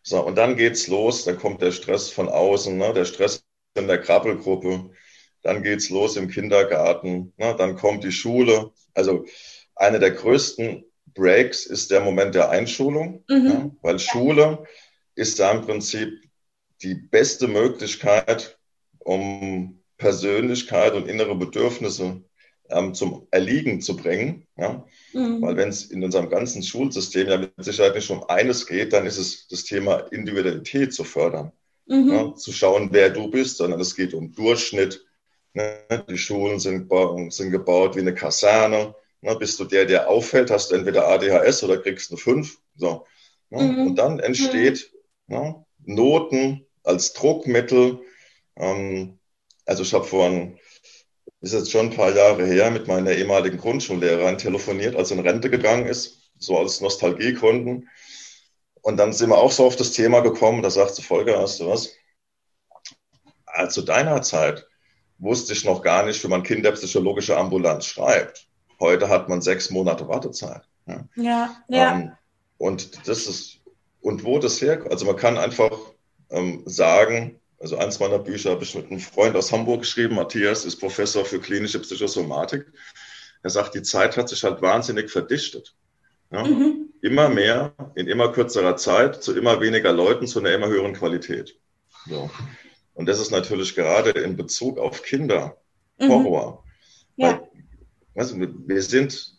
[0.06, 2.92] so, und dann geht's los, dann kommt der Stress von außen, ne?
[2.92, 3.42] der Stress
[3.74, 4.90] in der Krabbelgruppe,
[5.42, 7.54] dann geht's los im Kindergarten, ne?
[7.56, 8.70] dann kommt die Schule.
[8.92, 9.24] Also
[9.74, 10.84] eine der größten
[11.14, 13.46] Breaks ist der Moment der Einschulung, mhm.
[13.46, 13.70] ja?
[13.80, 14.64] weil Schule
[15.14, 16.10] ist da im Prinzip
[16.82, 18.58] die beste Möglichkeit,
[18.98, 22.22] um Persönlichkeit und innere Bedürfnisse
[22.70, 24.46] ähm, zum Erliegen zu bringen.
[24.56, 24.84] Ja?
[25.12, 25.42] Mhm.
[25.42, 29.06] Weil wenn es in unserem ganzen Schulsystem ja mit Sicherheit nicht um eines geht, dann
[29.06, 31.52] ist es das Thema Individualität zu fördern.
[31.86, 32.08] Mhm.
[32.08, 32.34] Ja?
[32.34, 35.04] Zu schauen, wer du bist, sondern es geht um Durchschnitt.
[35.52, 35.78] Ne?
[36.08, 36.90] Die Schulen sind,
[37.32, 38.94] sind gebaut wie eine Kaserne.
[39.20, 39.36] Ne?
[39.36, 42.58] Bist du der, der auffällt, hast du entweder ADHS oder kriegst eine 5.
[42.76, 43.06] So.
[43.50, 43.62] Ne?
[43.62, 43.86] Mhm.
[43.88, 44.90] Und dann entsteht
[45.26, 45.64] ne?
[45.84, 48.00] Noten als Druckmittel.
[48.56, 49.18] Ähm,
[49.66, 50.58] also ich habe vorhin
[51.44, 55.20] ist jetzt schon ein paar Jahre her, mit meiner ehemaligen Grundschullehrerin telefoniert, als sie in
[55.20, 57.88] Rente gegangen ist, so aus Nostalgiegründen.
[58.80, 61.60] Und dann sind wir auch so auf das Thema gekommen, da sagt sie, Folge, hast
[61.60, 61.90] du was?
[63.46, 64.66] Also deiner Zeit
[65.18, 68.48] wusste ich noch gar nicht, wie man kinderpsychologische Ambulanz schreibt.
[68.80, 70.62] Heute hat man sechs Monate Wartezeit.
[70.86, 71.56] Ja, ja.
[71.68, 71.92] ja.
[71.92, 72.12] Ähm,
[72.58, 73.60] und das ist,
[74.00, 75.76] und wo das herkommt, also man kann einfach
[76.30, 80.16] ähm, sagen, Also eins meiner Bücher habe ich mit einem Freund aus Hamburg geschrieben.
[80.16, 82.66] Matthias ist Professor für klinische Psychosomatik.
[83.42, 85.74] Er sagt, die Zeit hat sich halt wahnsinnig verdichtet.
[86.30, 86.44] Ja?
[86.44, 86.90] Mhm.
[87.00, 91.58] Immer mehr, in immer kürzerer Zeit, zu immer weniger Leuten, zu einer immer höheren Qualität.
[92.06, 92.30] So.
[92.92, 95.56] Und das ist natürlich gerade in Bezug auf Kinder
[95.98, 96.08] mhm.
[96.10, 96.64] Horror.
[97.16, 97.28] Ja.
[97.28, 97.48] Weil,
[98.14, 99.38] also wir sind,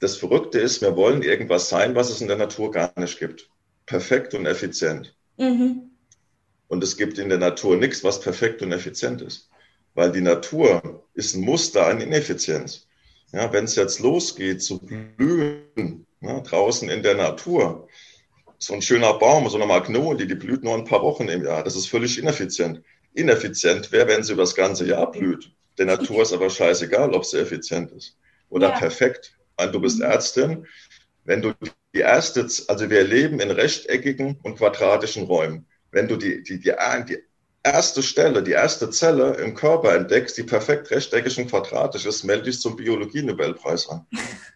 [0.00, 3.48] das Verrückte ist, wir wollen irgendwas sein, was es in der Natur gar nicht gibt.
[3.86, 5.14] Perfekt und effizient.
[5.36, 5.91] Mhm.
[6.72, 9.50] Und es gibt in der Natur nichts, was perfekt und effizient ist.
[9.92, 12.86] Weil die Natur ist ein Muster an Ineffizienz.
[13.30, 17.88] Ja, wenn es jetzt losgeht zu blühen, ja, draußen in der Natur,
[18.56, 21.62] so ein schöner Baum, so eine Magnolie, die blüht nur ein paar Wochen im Jahr.
[21.62, 22.80] Das ist völlig ineffizient.
[23.12, 25.52] Ineffizient wäre, wenn sie über das ganze Jahr blüht.
[25.76, 28.16] Der Natur ist aber scheißegal, ob sie effizient ist
[28.48, 28.78] oder ja.
[28.78, 29.36] perfekt.
[29.58, 30.06] du bist mhm.
[30.06, 30.66] Ärztin.
[31.24, 31.52] Wenn du
[31.94, 35.66] die erste, also wir leben in rechteckigen und quadratischen Räumen.
[35.92, 36.74] Wenn du die, die, die,
[37.04, 37.18] die
[37.62, 42.44] erste Stelle, die erste Zelle im Körper entdeckst, die perfekt rechteckig und quadratisch ist, melde
[42.44, 44.06] dich zum Biologie-Nobelpreis an.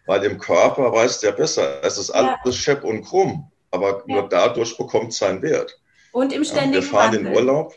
[0.05, 2.51] Weil im Körper weißt du ja besser, es ist alles ja.
[2.51, 4.15] schepp und krumm, aber ja.
[4.15, 5.79] nur dadurch bekommt es seinen Wert.
[6.11, 7.31] Und im ständigen ja, Wir fahren Wandel.
[7.31, 7.75] in Urlaub,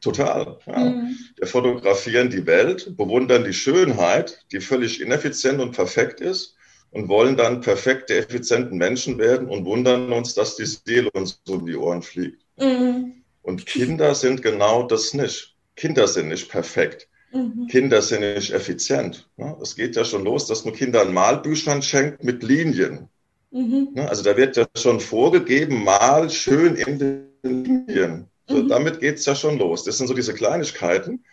[0.00, 0.58] total.
[0.66, 0.78] Ja.
[0.78, 1.18] Mhm.
[1.36, 6.54] Wir fotografieren die Welt, bewundern die Schönheit, die völlig ineffizient und perfekt ist
[6.90, 11.66] und wollen dann perfekte, effizienten Menschen werden und wundern uns, dass die Seele uns um
[11.66, 12.39] die Ohren fliegt.
[12.60, 13.14] Mhm.
[13.42, 15.56] Und Kinder sind genau das nicht.
[15.76, 17.08] Kinder sind nicht perfekt.
[17.32, 17.68] Mhm.
[17.68, 19.28] Kinder sind nicht effizient.
[19.62, 23.08] Es geht ja schon los, dass man Kindern Malbüchern schenkt mit Linien.
[23.50, 23.92] Mhm.
[23.96, 28.26] Also da wird ja schon vorgegeben, mal schön in den Linien.
[28.46, 28.68] So, mhm.
[28.68, 29.84] Damit geht es ja schon los.
[29.84, 31.24] Das sind so diese Kleinigkeiten,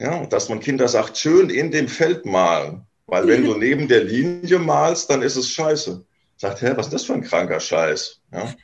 [0.00, 2.82] ja, dass man Kinder sagt, schön in dem Feld malen.
[3.06, 6.04] Weil wenn du neben der Linie malst, dann ist es scheiße.
[6.38, 8.20] Sagt, hä, was ist das für ein kranker Scheiß?
[8.32, 8.54] Ja?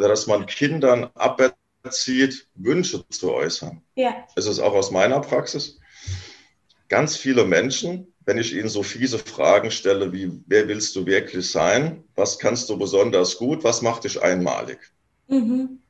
[0.00, 1.42] Oder dass man Kindern ab
[1.82, 3.82] erzieht, Wünsche zu äußern.
[3.96, 4.26] Ja.
[4.34, 5.78] Es ist auch aus meiner Praxis.
[6.88, 11.50] Ganz viele Menschen, wenn ich ihnen so fiese Fragen stelle wie, wer willst du wirklich
[11.50, 12.02] sein?
[12.14, 13.62] Was kannst du besonders gut?
[13.62, 14.78] Was macht dich einmalig?
[15.28, 15.80] Mhm.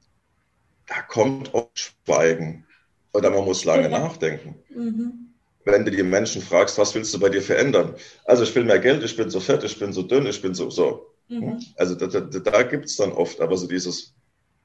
[0.89, 2.67] Da kommt auch Schweigen.
[3.13, 3.97] Oder man muss lange ja.
[4.01, 4.57] nachdenken.
[4.71, 5.35] Mhm.
[5.65, 7.95] Wenn du die Menschen fragst, was willst du bei dir verändern?
[8.25, 10.53] Also ich will mehr Geld, ich bin so fett, ich bin so dünn, ich bin
[10.53, 11.10] so, so.
[11.31, 11.61] Mhm.
[11.77, 14.15] Also da, da, da gibt es dann oft aber so dieses,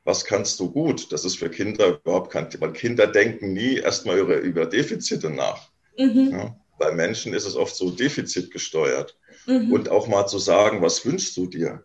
[0.03, 1.11] was kannst du gut?
[1.11, 2.69] Das ist für Kinder überhaupt kein Thema.
[2.69, 5.69] Kinder denken nie erstmal über, über Defizite nach.
[5.97, 6.29] Mhm.
[6.31, 9.17] Ja, bei Menschen ist es oft so defizitgesteuert.
[9.45, 9.71] Mhm.
[9.71, 11.83] Und auch mal zu sagen, was wünschst du dir?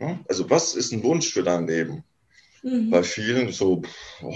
[0.00, 2.02] Ja, also was ist ein Wunsch für dein Leben?
[2.62, 2.90] Mhm.
[2.90, 3.82] Bei vielen so,
[4.22, 4.34] oh,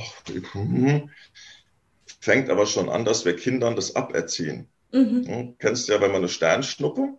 [2.21, 4.69] fängt aber schon an, dass wir Kindern das aberziehen.
[4.93, 5.23] Mhm.
[5.23, 7.15] Ja, kennst du ja, wenn man eine Sternschnuppe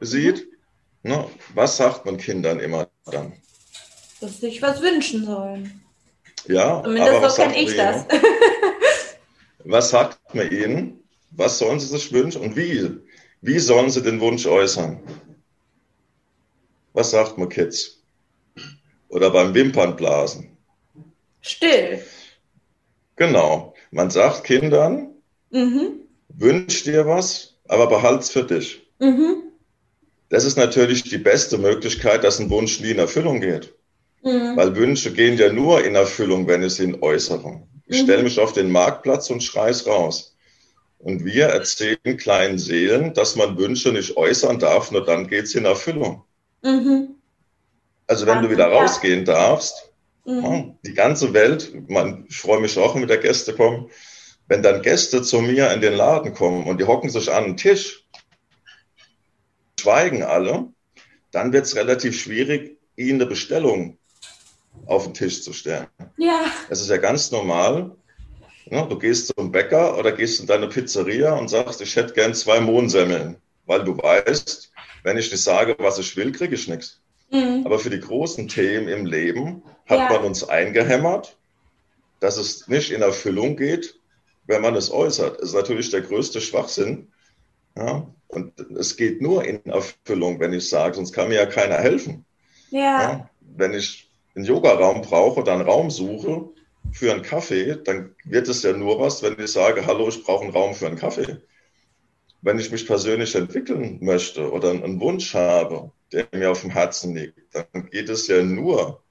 [0.00, 0.53] sieht, mhm.
[1.04, 1.24] Ne,
[1.54, 3.34] was sagt man Kindern immer dann?
[4.24, 5.82] dass sie sich was wünschen sollen.
[6.46, 8.06] Ja, Zumindest so kenne ich das.
[9.64, 11.00] was sagt man ihnen?
[11.30, 12.90] Was sollen sie sich wünschen und wie?
[13.40, 15.00] Wie sollen sie den Wunsch äußern?
[16.92, 18.02] Was sagt man Kids?
[19.08, 20.56] Oder beim Wimpernblasen?
[21.40, 22.02] Still.
[23.16, 23.74] Genau.
[23.90, 25.14] Man sagt Kindern,
[25.50, 26.00] mhm.
[26.28, 28.86] wünsch dir was, aber behalt's für dich.
[28.98, 29.43] Mhm.
[30.34, 33.72] Das ist natürlich die beste Möglichkeit, dass ein Wunsch nie in Erfüllung geht.
[34.24, 34.56] Mhm.
[34.56, 37.68] Weil Wünsche gehen ja nur in Erfüllung, wenn es in Äußerung.
[37.86, 38.04] Ich mhm.
[38.04, 40.34] stelle mich auf den Marktplatz und schreie raus.
[40.98, 45.54] Und wir erzählen kleinen Seelen, dass man Wünsche nicht äußern darf, nur dann geht es
[45.54, 46.24] in Erfüllung.
[46.64, 47.10] Mhm.
[48.08, 48.76] Also wenn ja, du wieder ja.
[48.76, 49.92] rausgehen darfst,
[50.24, 50.74] mhm.
[50.84, 53.88] die ganze Welt, man, ich freue mich auch, wenn wieder Gäste kommen,
[54.48, 57.56] wenn dann Gäste zu mir in den Laden kommen und die hocken sich an den
[57.56, 58.04] Tisch,
[59.84, 60.68] schweigen alle,
[61.30, 63.98] dann wird es relativ schwierig, ihnen eine Bestellung
[64.86, 65.86] auf den Tisch zu stellen.
[66.16, 66.46] Ja.
[66.70, 67.90] Das ist ja ganz normal.
[68.70, 72.34] Ja, du gehst zum Bäcker oder gehst in deine Pizzeria und sagst, ich hätte gern
[72.34, 74.72] zwei Mohnsemmeln, weil du weißt,
[75.02, 77.02] wenn ich nicht sage, was ich will, kriege ich nichts.
[77.30, 77.62] Mhm.
[77.66, 80.08] Aber für die großen Themen im Leben hat ja.
[80.08, 81.36] man uns eingehämmert,
[82.20, 83.96] dass es nicht in Erfüllung geht,
[84.46, 85.40] wenn man es äußert.
[85.40, 87.08] Das ist natürlich der größte Schwachsinn.
[87.76, 88.06] Ja?
[88.28, 92.24] Und es geht nur in Erfüllung, wenn ich sage, sonst kann mir ja keiner helfen.
[92.70, 92.80] Ja.
[92.80, 93.30] ja?
[93.40, 96.48] Wenn ich einen Yogaraum brauche oder einen Raum suche
[96.92, 100.44] für einen Kaffee, dann wird es ja nur was, wenn ich sage, hallo, ich brauche
[100.44, 101.38] einen Raum für einen Kaffee.
[102.42, 107.14] Wenn ich mich persönlich entwickeln möchte oder einen Wunsch habe, der mir auf dem Herzen
[107.14, 109.02] liegt, dann geht es ja nur,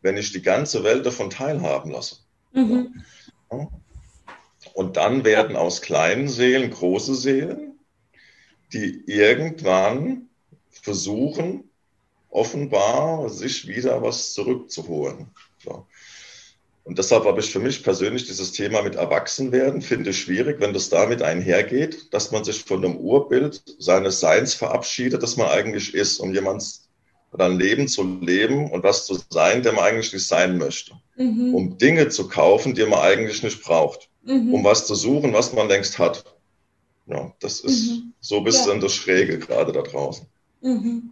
[0.00, 2.16] wenn ich die ganze Welt davon teilhaben lasse.
[2.52, 3.02] Mhm.
[4.74, 7.71] Und dann werden aus kleinen Seelen große Seelen,
[8.72, 10.28] die irgendwann
[10.70, 11.64] versuchen,
[12.30, 15.28] offenbar sich wieder was zurückzuholen.
[15.62, 15.86] So.
[16.84, 20.72] Und deshalb habe ich für mich persönlich dieses Thema mit Erwachsenwerden, finde ich schwierig, wenn
[20.72, 25.94] das damit einhergeht, dass man sich von dem Urbild seines Seins verabschiedet, dass man eigentlich
[25.94, 26.64] ist, um jemand
[27.32, 30.92] oder ein Leben zu leben und was zu sein, der man eigentlich nicht sein möchte.
[31.16, 31.54] Mhm.
[31.54, 34.10] Um Dinge zu kaufen, die man eigentlich nicht braucht.
[34.24, 34.52] Mhm.
[34.52, 36.24] Um was zu suchen, was man längst hat.
[37.06, 38.12] Ja, das ist mhm.
[38.20, 38.78] so ein bisschen ja.
[38.78, 40.26] das Schräge gerade da draußen.
[40.60, 41.10] Mhm.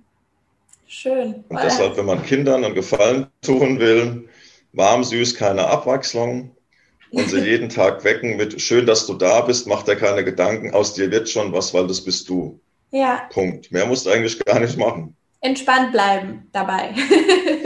[0.87, 1.45] Schön.
[1.49, 4.29] Und deshalb, wenn man Kindern einen Gefallen tun will,
[4.73, 6.55] warm, süß, keine Abwechslung
[7.13, 10.73] und sie jeden Tag wecken mit schön, dass du da bist, macht er keine Gedanken,
[10.73, 12.59] aus dir wird schon was, weil das bist du.
[12.91, 13.29] Ja.
[13.33, 13.71] Punkt.
[13.71, 15.17] Mehr musst du eigentlich gar nicht machen.
[15.41, 16.95] Entspannt bleiben dabei.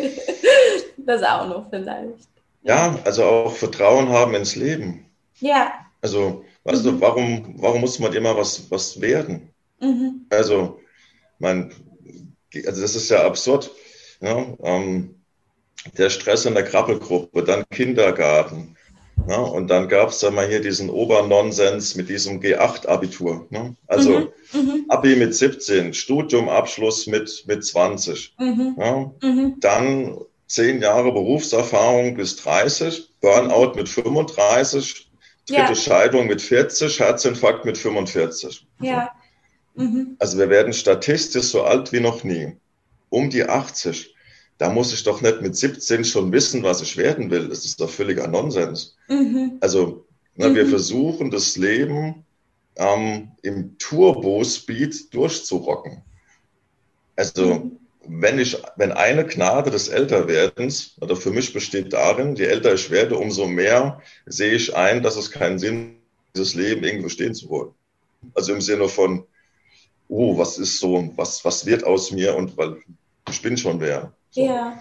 [0.99, 2.29] das auch noch vielleicht.
[2.63, 5.07] Ja, also auch Vertrauen haben ins Leben.
[5.41, 5.73] Ja.
[6.01, 6.89] Also, weißt mhm.
[6.89, 9.51] du, warum, warum muss man immer was, was werden?
[9.81, 10.27] Mhm.
[10.31, 10.81] Also,
[11.39, 11.73] mein,
[12.67, 13.71] also das ist ja absurd.
[14.21, 15.17] Ja, ähm,
[15.99, 18.77] der Stress in der Krabbelgruppe, dann Kindergarten.
[19.29, 23.47] Ja, und dann gab es dann mal hier diesen Obernonsens mit diesem G8-Abitur.
[23.51, 23.75] Ne?
[23.87, 28.35] Also mhm, mhm, Abi mit 17, Studiumabschluss mit, mit 20.
[28.39, 29.13] Mhm, ja?
[29.23, 29.57] Mhm.
[29.61, 35.04] Dann zehn Jahre Berufserfahrung bis 30, Burnout mit 35,
[35.47, 35.75] dritte ja.
[35.75, 38.67] Scheidung mit 40, Herzinfarkt mit 45.
[38.81, 39.11] Ja.
[39.75, 40.17] Mhm.
[40.19, 42.57] Also wir werden statistisch so alt wie noch nie.
[43.11, 44.15] Um die 80
[44.59, 47.49] da muss ich doch nicht mit 17 schon wissen, was ich werden will.
[47.49, 48.97] Das ist doch völliger Nonsens.
[49.09, 49.59] Mhm.
[49.61, 50.55] Also, na, mhm.
[50.55, 52.25] wir versuchen das Leben
[52.77, 56.03] ähm, im Turbo-Speed durchzurocken.
[57.17, 57.79] Also, mhm.
[58.07, 62.91] Wenn ich, wenn eine Gnade des Älterwerdens, oder für mich besteht darin, je älter ich
[62.91, 65.97] werde, umso mehr sehe ich ein, dass es keinen Sinn
[66.35, 67.75] dieses Leben irgendwo stehen zu wollen.
[68.35, 69.27] Also im Sinne von,
[70.09, 72.77] oh, was ist so, was, was wird aus mir und weil
[73.31, 74.13] ich bin schon wer.
[74.31, 74.45] So.
[74.45, 74.79] Ja,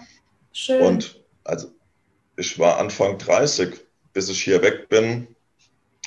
[0.52, 0.82] schön.
[0.82, 1.68] Und also
[2.36, 3.74] ich war Anfang 30,
[4.12, 5.28] bis ich hier weg bin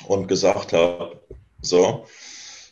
[0.06, 1.20] und gesagt habe,
[1.60, 2.06] so,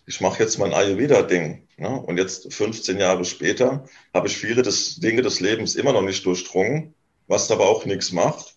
[0.07, 1.67] ich mache jetzt mein Ayurveda-Ding.
[1.77, 2.01] Ne?
[2.01, 3.85] Und jetzt 15 Jahre später
[4.15, 6.95] habe ich viele des, Dinge des Lebens immer noch nicht durchdrungen,
[7.27, 8.57] was aber auch nichts macht,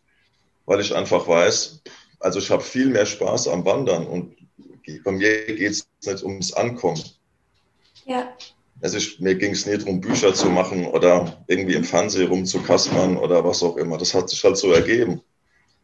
[0.65, 1.81] weil ich einfach weiß,
[2.19, 4.37] also ich habe viel mehr Spaß am Wandern und
[5.03, 7.03] bei mir geht es nicht ums Ankommen.
[8.05, 8.35] Ja.
[8.81, 13.17] Also ich, mir ging es nie darum, Bücher zu machen oder irgendwie im Fernsehen rumzukaspern
[13.17, 13.97] oder was auch immer.
[13.97, 15.21] Das hat sich halt so ergeben.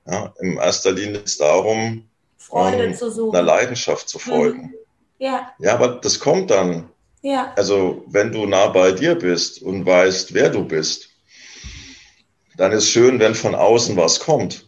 [0.08, 2.08] Ja, in erster Linie ist es darum,
[2.38, 3.36] Freude um, zu suchen.
[3.36, 4.62] einer Leidenschaft zu folgen.
[4.62, 4.85] Mhm.
[5.18, 5.52] Ja.
[5.60, 6.90] Ja, aber das kommt dann.
[7.22, 7.54] Ja.
[7.56, 11.10] Also wenn du nah bei dir bist und weißt, wer du bist,
[12.58, 14.68] dann ist schön, wenn von außen was kommt.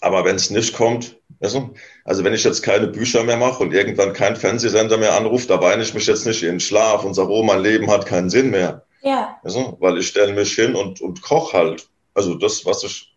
[0.00, 1.70] Aber wenn es nicht kommt, also,
[2.04, 5.60] also wenn ich jetzt keine Bücher mehr mache und irgendwann kein Fernsehsender mehr anruft, da
[5.60, 8.30] weine ich mich jetzt nicht in den Schlaf und sage, oh, mein Leben hat keinen
[8.30, 8.84] Sinn mehr.
[9.02, 9.38] Ja.
[9.42, 11.88] Also, weil ich stelle mich hin und, und koch halt.
[12.14, 13.14] Also das, was ich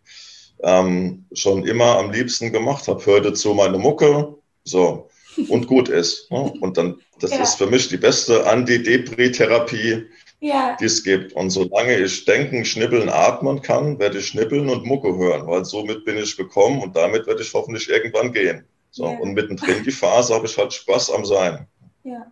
[0.63, 5.06] ähm, schon immer am liebsten gemacht habe, hörte zu meine Mucke, so,
[5.49, 6.31] und gut ist.
[6.31, 6.53] Ne?
[6.59, 7.41] Und dann, das ja.
[7.41, 10.05] ist für mich die beste Anti-Depri-Therapie,
[10.39, 10.77] ja.
[10.79, 11.33] die es gibt.
[11.33, 16.05] Und solange ich denken, schnippeln, atmen kann, werde ich schnippeln und Mucke hören, weil somit
[16.05, 18.65] bin ich gekommen und damit werde ich hoffentlich irgendwann gehen.
[18.91, 19.17] So, ja.
[19.17, 21.67] Und mittendrin die Phase habe ich halt Spaß am Sein.
[22.03, 22.31] Ja.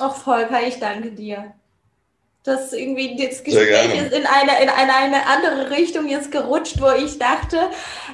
[0.00, 1.54] Auch Volker, ich danke dir.
[2.44, 6.90] Das irgendwie das Gespräch ist in eine, in eine, eine andere Richtung jetzt gerutscht, wo
[6.90, 7.56] ich dachte,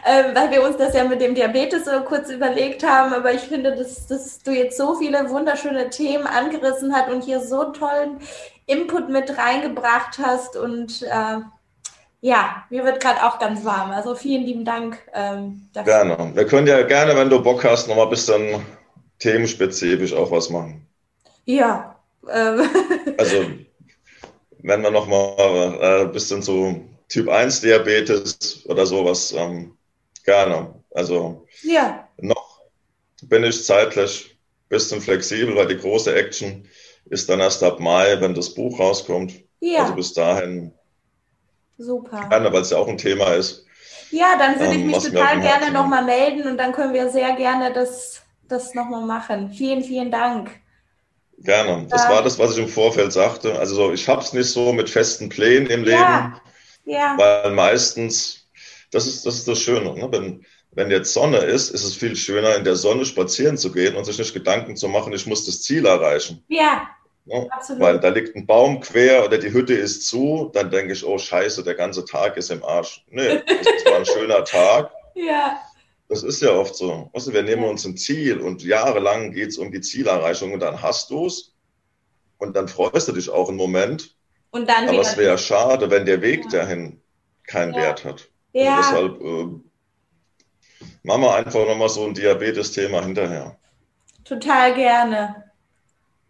[0.04, 3.40] äh, weil wir uns das ja mit dem Diabetes so kurz überlegt haben, aber ich
[3.40, 8.20] finde, dass, dass du jetzt so viele wunderschöne Themen angerissen hast und hier so tollen
[8.66, 11.40] Input mit reingebracht hast und äh,
[12.20, 13.90] ja, mir wird gerade auch ganz warm.
[13.90, 16.04] Also vielen lieben Dank ähm, dafür.
[16.04, 16.32] Gerne.
[16.34, 18.64] Wir können ja gerne, wenn du Bock hast, nochmal ein bisschen
[19.18, 20.86] themenspezifisch auch was machen.
[21.46, 21.96] Ja.
[22.30, 22.62] Ähm.
[23.18, 23.44] also,
[24.62, 29.76] wenn wir nochmal äh, ein bisschen so Typ 1 Diabetes oder sowas, ähm,
[30.24, 30.74] gerne.
[30.92, 32.08] Also, ja.
[32.18, 32.60] noch
[33.22, 36.68] bin ich zeitlich ein bisschen flexibel, weil die große Action
[37.06, 39.34] ist dann erst ab Mai, wenn das Buch rauskommt.
[39.60, 39.82] Ja.
[39.82, 40.72] Also bis dahin.
[41.78, 42.28] Super.
[42.28, 43.66] Gerne, weil es ja auch ein Thema ist.
[44.10, 47.32] Ja, dann würde ich ähm, mich total gerne nochmal melden und dann können wir sehr
[47.36, 49.50] gerne das, das nochmal machen.
[49.50, 50.50] Vielen, vielen Dank.
[51.42, 51.86] Gerne.
[51.88, 53.58] Das war das, was ich im Vorfeld sagte.
[53.58, 56.40] Also so, ich habe es nicht so mit festen Plänen im Leben, ja.
[56.84, 57.14] Ja.
[57.16, 58.48] weil meistens,
[58.90, 60.08] das ist das, ist das Schöne, ne?
[60.10, 63.96] wenn, wenn jetzt Sonne ist, ist es viel schöner, in der Sonne spazieren zu gehen
[63.96, 66.44] und sich nicht Gedanken zu machen, ich muss das Ziel erreichen.
[66.48, 66.88] Ja,
[67.26, 67.82] ja, absolut.
[67.82, 71.18] Weil da liegt ein Baum quer oder die Hütte ist zu, dann denke ich, oh
[71.18, 73.04] scheiße, der ganze Tag ist im Arsch.
[73.10, 74.90] Nee, das war ein schöner Tag.
[75.16, 75.60] Ja.
[76.10, 77.08] Das ist ja oft so.
[77.14, 80.82] Du, wir nehmen uns ein Ziel und jahrelang geht es um die Zielerreichung und dann
[80.82, 81.54] hast du es
[82.38, 84.16] und dann freust du dich auch einen Moment.
[84.50, 86.50] Und dann Aber es wäre schade, wenn der Weg ja.
[86.50, 87.00] dahin
[87.44, 87.82] keinen ja.
[87.82, 88.28] Wert hat.
[88.52, 88.78] Ja.
[88.78, 93.56] Also deshalb äh, machen wir einfach nochmal so ein Diabetes-Thema hinterher.
[94.24, 95.44] Total gerne.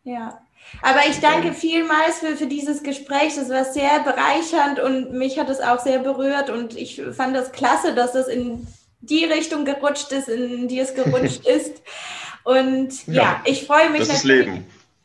[0.05, 0.43] Ja.
[0.83, 3.35] Aber ich danke vielmals für, für dieses Gespräch.
[3.37, 6.51] Das war sehr bereichernd und mich hat es auch sehr berührt.
[6.51, 8.67] Und ich fand das klasse, dass das in
[9.01, 11.83] die Richtung gerutscht ist, in die es gerutscht ist.
[12.45, 14.09] Und ja, ja ich freue mich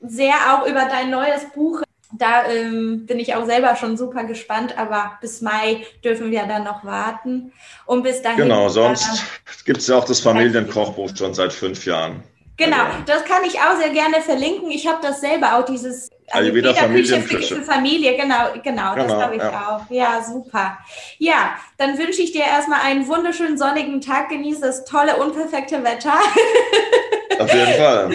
[0.01, 1.81] sehr auch über dein neues Buch.
[2.11, 6.63] Da ähm, bin ich auch selber schon super gespannt, aber bis Mai dürfen wir dann
[6.63, 7.51] noch warten.
[7.85, 8.43] Und bis dahin.
[8.43, 9.23] Genau, sonst
[9.65, 12.23] gibt es ja auch das Familienkochbuch schon seit fünf Jahren.
[12.57, 14.71] Genau, das kann ich auch sehr gerne verlinken.
[14.71, 19.11] Ich habe das selber auch, dieses also Ayurveda Familienküche für Familie, genau, genau, genau das
[19.11, 19.67] habe ich ja.
[19.67, 19.91] auch.
[19.91, 20.77] Ja, super.
[21.17, 24.29] Ja, dann wünsche ich dir erstmal einen wunderschönen sonnigen Tag.
[24.29, 26.13] Genieße das tolle, unperfekte Wetter.
[27.39, 28.09] Auf jeden Fall.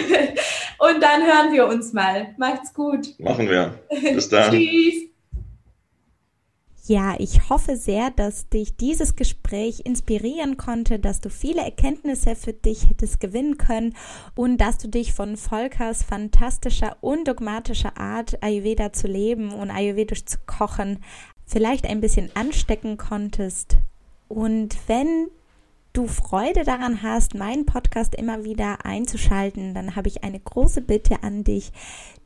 [0.79, 2.33] Und dann hören wir uns mal.
[2.37, 3.19] Macht's gut.
[3.19, 3.79] Machen wir.
[3.89, 4.51] Bis dann.
[4.51, 5.10] Tschüss.
[6.87, 12.53] Ja, ich hoffe sehr, dass dich dieses Gespräch inspirieren konnte, dass du viele Erkenntnisse für
[12.53, 13.95] dich hättest gewinnen können
[14.35, 20.25] und dass du dich von Volkers fantastischer und dogmatischer Art, Ayurveda zu leben und ayurvedisch
[20.25, 21.03] zu kochen,
[21.45, 23.77] vielleicht ein bisschen anstecken konntest.
[24.27, 25.27] Und wenn
[25.93, 31.21] du Freude daran hast, meinen Podcast immer wieder einzuschalten, dann habe ich eine große Bitte
[31.21, 31.71] an dich,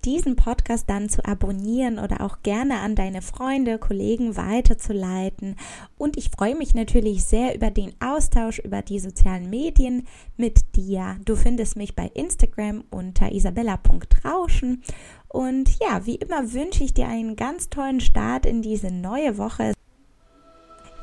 [0.06, 5.56] diesen Podcast dann zu abonnieren oder auch gerne an deine Freunde, Kollegen weiterzuleiten.
[5.98, 11.18] Und ich freue mich natürlich sehr über den Austausch über die sozialen Medien mit dir.
[11.26, 14.84] Du findest mich bei Instagram unter isabella.rauschen.
[15.28, 19.74] Und ja, wie immer wünsche ich dir einen ganz tollen Start in diese neue Woche.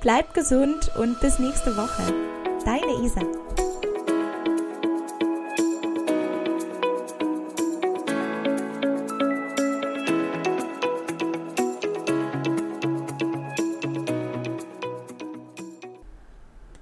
[0.01, 2.13] Bleib gesund und bis nächste Woche.
[2.65, 3.62] Deine Isa.